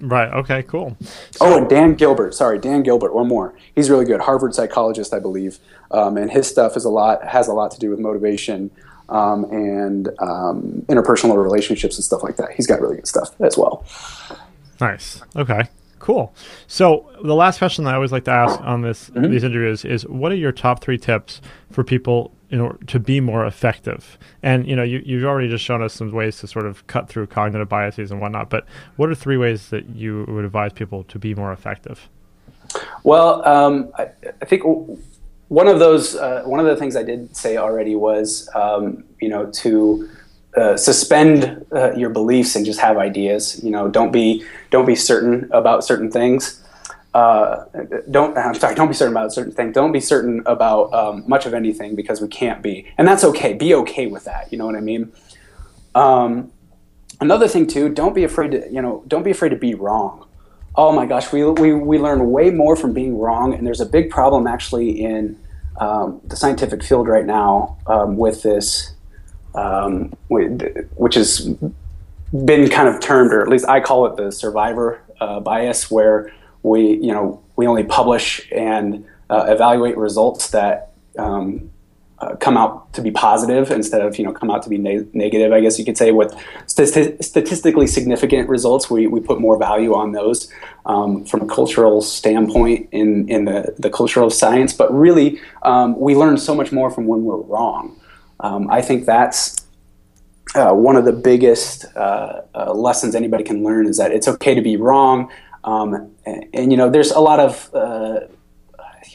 [0.00, 0.32] Right.
[0.32, 0.64] Okay.
[0.64, 0.96] Cool.
[1.30, 2.34] So, oh, and Dan Gilbert.
[2.34, 3.14] Sorry, Dan Gilbert.
[3.14, 3.54] One more.
[3.74, 4.20] He's really good.
[4.20, 5.60] Harvard psychologist, I believe,
[5.92, 8.70] um, and his stuff is a lot has a lot to do with motivation
[9.08, 12.50] um, and um, interpersonal relationships and stuff like that.
[12.52, 13.84] He's got really good stuff as well.
[14.80, 15.22] Nice.
[15.36, 15.68] Okay.
[16.00, 16.34] Cool.
[16.66, 19.30] So the last question that I always like to ask on this mm-hmm.
[19.30, 23.18] these interviews is, what are your top three tips for people in order to be
[23.20, 24.18] more effective?
[24.42, 27.08] And you know, you, you've already just shown us some ways to sort of cut
[27.08, 28.50] through cognitive biases and whatnot.
[28.50, 32.08] But what are three ways that you would advise people to be more effective?
[33.02, 34.62] Well, um, I, I, think
[35.48, 39.28] one of those uh, one of the things I did say already was, um, you
[39.28, 40.08] know, to
[40.56, 43.62] uh, suspend uh, your beliefs and just have ideas.
[43.64, 46.61] You know, don't be don't be certain about certain things.
[47.14, 47.64] Uh,
[48.10, 49.74] don't I'm sorry, don't be certain about a certain things.
[49.74, 53.52] Don't be certain about um, much of anything because we can't be, and that's okay.
[53.52, 54.50] Be okay with that.
[54.50, 55.12] You know what I mean?
[55.94, 56.50] Um,
[57.20, 60.26] another thing too, don't be afraid to you know don't be afraid to be wrong.
[60.74, 63.86] Oh my gosh, we we we learn way more from being wrong, and there's a
[63.86, 65.38] big problem actually in
[65.78, 68.94] um, the scientific field right now um, with this
[69.54, 71.40] um, which has
[72.44, 76.32] been kind of termed, or at least I call it the survivor uh, bias, where
[76.62, 81.70] we, you know, we only publish and uh, evaluate results that um,
[82.18, 85.06] uh, come out to be positive instead of, you know, come out to be ne-
[85.12, 85.52] negative.
[85.52, 86.32] I guess you could say with
[86.66, 90.50] st- statistically significant results, we, we put more value on those
[90.86, 94.72] um, from a cultural standpoint in, in the, the cultural science.
[94.72, 97.98] But really, um, we learn so much more from when we're wrong.
[98.38, 99.56] Um, I think that's
[100.54, 104.54] uh, one of the biggest uh, uh, lessons anybody can learn is that it's okay
[104.54, 105.30] to be wrong.
[105.64, 108.20] Um, and, and, you know, there's a lot of uh,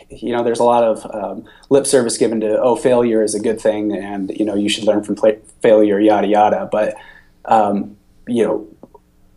[0.09, 3.39] you know, there's a lot of um, lip service given to oh, failure is a
[3.39, 6.69] good thing, and you know, you should learn from play- failure, yada yada.
[6.71, 6.95] But
[7.45, 8.67] um, you know,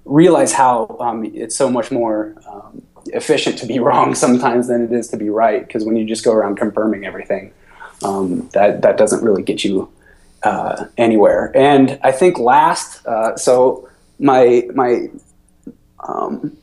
[0.05, 4.93] realize how um, it's so much more um, efficient to be wrong sometimes than it
[4.93, 5.67] is to be right.
[5.67, 7.53] Because when you just go around confirming everything,
[8.05, 9.91] um, that that doesn't really get you
[10.43, 11.53] uh, anywhere.
[11.55, 13.89] And I think last, uh, so
[14.19, 15.09] my my
[16.07, 16.57] um,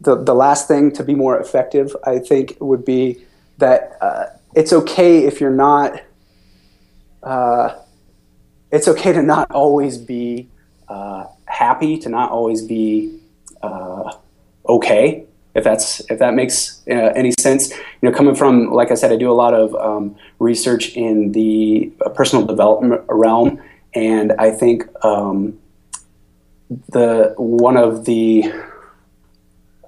[0.00, 3.24] the the last thing to be more effective, I think, would be
[3.58, 6.00] that uh, it's okay if you're not.
[7.22, 7.76] Uh,
[8.70, 10.48] it's okay to not always be
[10.88, 13.20] uh, happy, to not always be
[13.62, 14.12] uh,
[14.68, 15.26] okay.
[15.54, 17.70] if that's if that makes uh, any sense.
[17.70, 21.32] You know, coming from like I said, I do a lot of um, research in
[21.32, 23.60] the uh, personal development realm,
[23.94, 25.58] and I think um,
[26.88, 28.50] the one of the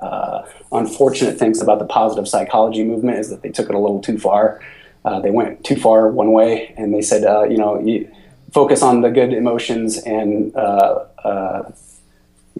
[0.02, 4.00] uh, unfortunate things about the positive psychology movement is that they took it a little
[4.00, 4.60] too far.
[5.04, 8.10] Uh, they went too far one way, and they said, uh, you know, you
[8.52, 11.04] focus on the good emotions and uh,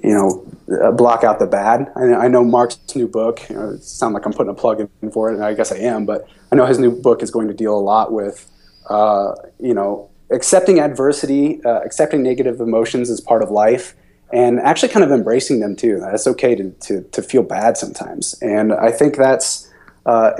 [0.02, 0.44] you know,
[0.82, 1.90] uh, block out the bad.
[1.96, 3.48] I, know Mark's new book.
[3.48, 5.70] You know, it sounds like I'm putting a plug in for it, and I guess
[5.70, 6.04] I am.
[6.06, 8.50] But I know his new book is going to deal a lot with,
[8.88, 13.94] uh, you know, accepting adversity, uh, accepting negative emotions as part of life,
[14.32, 16.02] and actually kind of embracing them too.
[16.12, 19.68] It's okay to, to to feel bad sometimes, and I think that's.
[20.04, 20.32] Uh,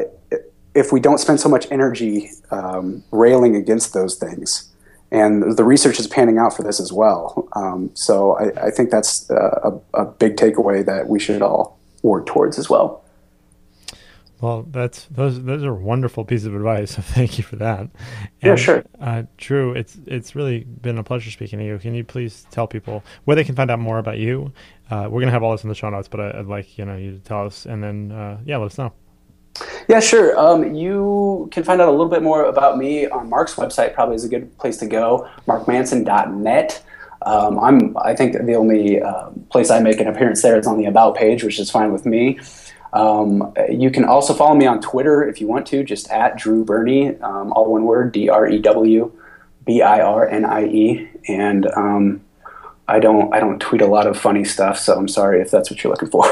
[0.75, 4.73] if we don't spend so much energy um, railing against those things,
[5.11, 7.47] and the research is panning out for this as well.
[7.53, 12.25] Um, so I, I, think that's a, a, big takeaway that we should all work
[12.25, 13.02] towards as well.
[14.43, 16.83] Well, that's those those are wonderful pieces of advice.
[16.93, 17.81] So thank you for that.
[17.81, 17.91] And,
[18.43, 18.85] yeah, sure.
[19.01, 21.79] Uh, Drew, it's it's really been a pleasure speaking to you.
[21.79, 24.53] Can you please tell people where they can find out more about you?
[24.91, 26.85] Uh, we're gonna have all this in the show notes, but I, would like you
[26.85, 28.93] know you to tell us, and then uh, yeah, let us know.
[29.89, 30.37] Yeah, sure.
[30.37, 33.95] Um, you can find out a little bit more about me on Mark's website.
[33.95, 35.29] Probably is a good place to go.
[35.47, 36.83] MarkManson.net.
[37.25, 37.97] Um, I'm.
[37.99, 41.15] I think the only uh, place I make an appearance there is on the About
[41.15, 42.41] page, which is fine with me.
[42.93, 46.65] Um, you can also follow me on Twitter if you want to, just at Drew
[46.65, 49.11] Birnie, um, all one word, D R E W
[49.65, 52.21] B I R N I E, and um,
[52.89, 55.71] I don't I don't tweet a lot of funny stuff, so I'm sorry if that's
[55.71, 56.25] what you're looking for.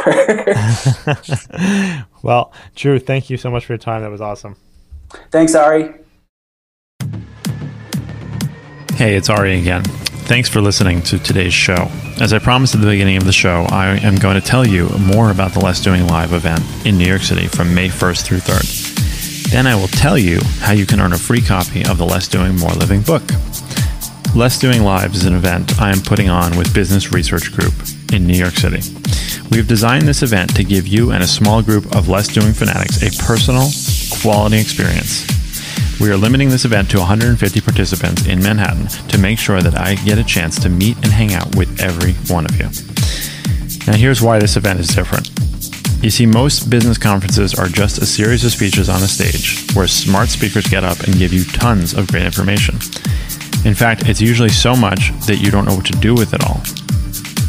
[2.22, 4.02] well, Drew, thank you so much for your time.
[4.02, 4.56] That was awesome.
[5.30, 5.94] Thanks, Ari.
[8.94, 9.82] Hey, it's Ari again.
[10.30, 11.90] Thanks for listening to today's show.
[12.20, 14.88] As I promised at the beginning of the show, I am going to tell you
[14.90, 18.38] more about the Less Doing Live event in New York City from May 1st through
[18.38, 19.50] 3rd.
[19.50, 22.28] Then I will tell you how you can earn a free copy of the Less
[22.28, 23.24] Doing More Living book.
[24.36, 27.74] Less Doing Live is an event I am putting on with Business Research Group
[28.12, 28.82] in New York City.
[29.50, 33.02] We've designed this event to give you and a small group of Less Doing fanatics
[33.02, 33.66] a personal,
[34.22, 35.39] quality experience.
[36.00, 39.96] We are limiting this event to 150 participants in Manhattan to make sure that I
[39.96, 42.70] get a chance to meet and hang out with every one of you.
[43.86, 45.28] Now, here's why this event is different.
[46.02, 49.86] You see, most business conferences are just a series of speeches on a stage where
[49.86, 52.76] smart speakers get up and give you tons of great information.
[53.66, 56.42] In fact, it's usually so much that you don't know what to do with it
[56.44, 56.62] all.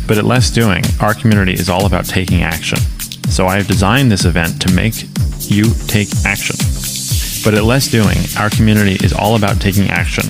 [0.08, 2.80] But at Less Doing, our community is all about taking action.
[3.30, 4.96] So I have designed this event to make
[5.50, 6.58] you take action.
[7.44, 10.26] But at Less Doing, our community is all about taking action.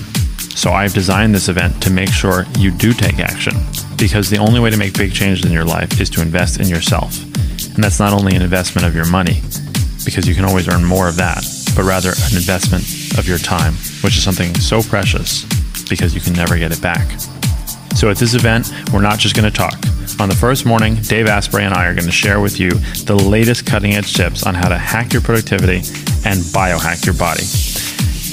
[0.56, 3.54] So I've designed this event to make sure you do take action.
[3.98, 6.68] Because the only way to make big changes in your life is to invest in
[6.68, 7.22] yourself.
[7.74, 9.40] And that's not only an investment of your money,
[10.04, 11.44] because you can always earn more of that,
[11.76, 12.84] but rather an investment
[13.18, 15.44] of your time, which is something so precious
[15.88, 17.06] because you can never get it back.
[18.02, 19.74] So at this event, we're not just going to talk.
[20.18, 22.70] On the first morning, Dave Asprey and I are going to share with you
[23.06, 25.76] the latest cutting edge tips on how to hack your productivity
[26.26, 27.44] and biohack your body.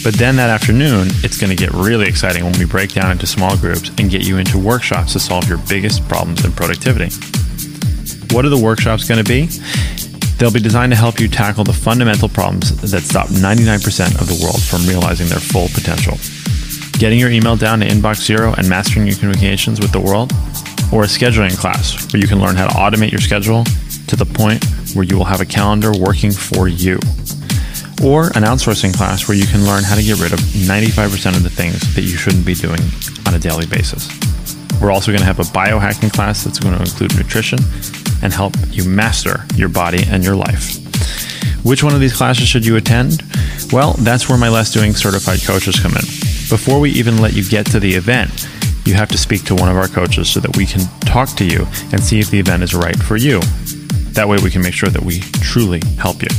[0.04, 3.28] But then that afternoon, it's going to get really exciting when we break down into
[3.28, 7.14] small groups and get you into workshops to solve your biggest problems in productivity.
[8.34, 9.52] What are the workshops going to be?
[10.40, 14.44] They'll be designed to help you tackle the fundamental problems that stop 99% of the
[14.44, 16.18] world from realizing their full potential
[17.00, 20.34] getting your email down to inbox zero and mastering your communications with the world,
[20.92, 23.64] or a scheduling class where you can learn how to automate your schedule
[24.08, 26.96] to the point where you will have a calendar working for you,
[28.04, 31.44] or an outsourcing class where you can learn how to get rid of 95% of
[31.44, 32.82] the things that you shouldn't be doing
[33.26, 34.10] on a daily basis.
[34.82, 37.60] We're also going to have a biohacking class that's going to include nutrition
[38.22, 40.76] and help you master your body and your life.
[41.64, 43.24] Which one of these classes should you attend?
[43.72, 46.29] Well, that's where my Less Doing certified coaches come in.
[46.50, 48.50] Before we even let you get to the event,
[48.84, 51.46] you have to speak to one of our coaches so that we can talk to
[51.46, 53.40] you and see if the event is right for you.
[54.14, 56.30] That way, we can make sure that we truly help you.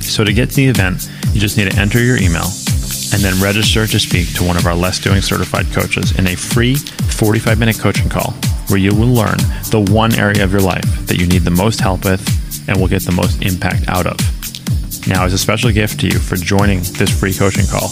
[0.00, 2.46] So, to get to the event, you just need to enter your email
[3.12, 6.36] and then register to speak to one of our Less Doing certified coaches in a
[6.36, 8.30] free 45 minute coaching call
[8.68, 9.38] where you will learn
[9.74, 12.22] the one area of your life that you need the most help with
[12.68, 14.41] and will get the most impact out of.
[15.06, 17.90] Now, as a special gift to you for joining this free coaching call,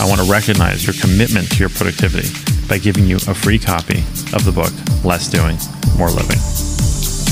[0.00, 2.28] I want to recognize your commitment to your productivity
[2.68, 4.00] by giving you a free copy
[4.34, 4.72] of the book,
[5.04, 5.56] Less Doing,
[5.96, 6.38] More Living.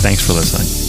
[0.02, 0.85] Thanks for listening.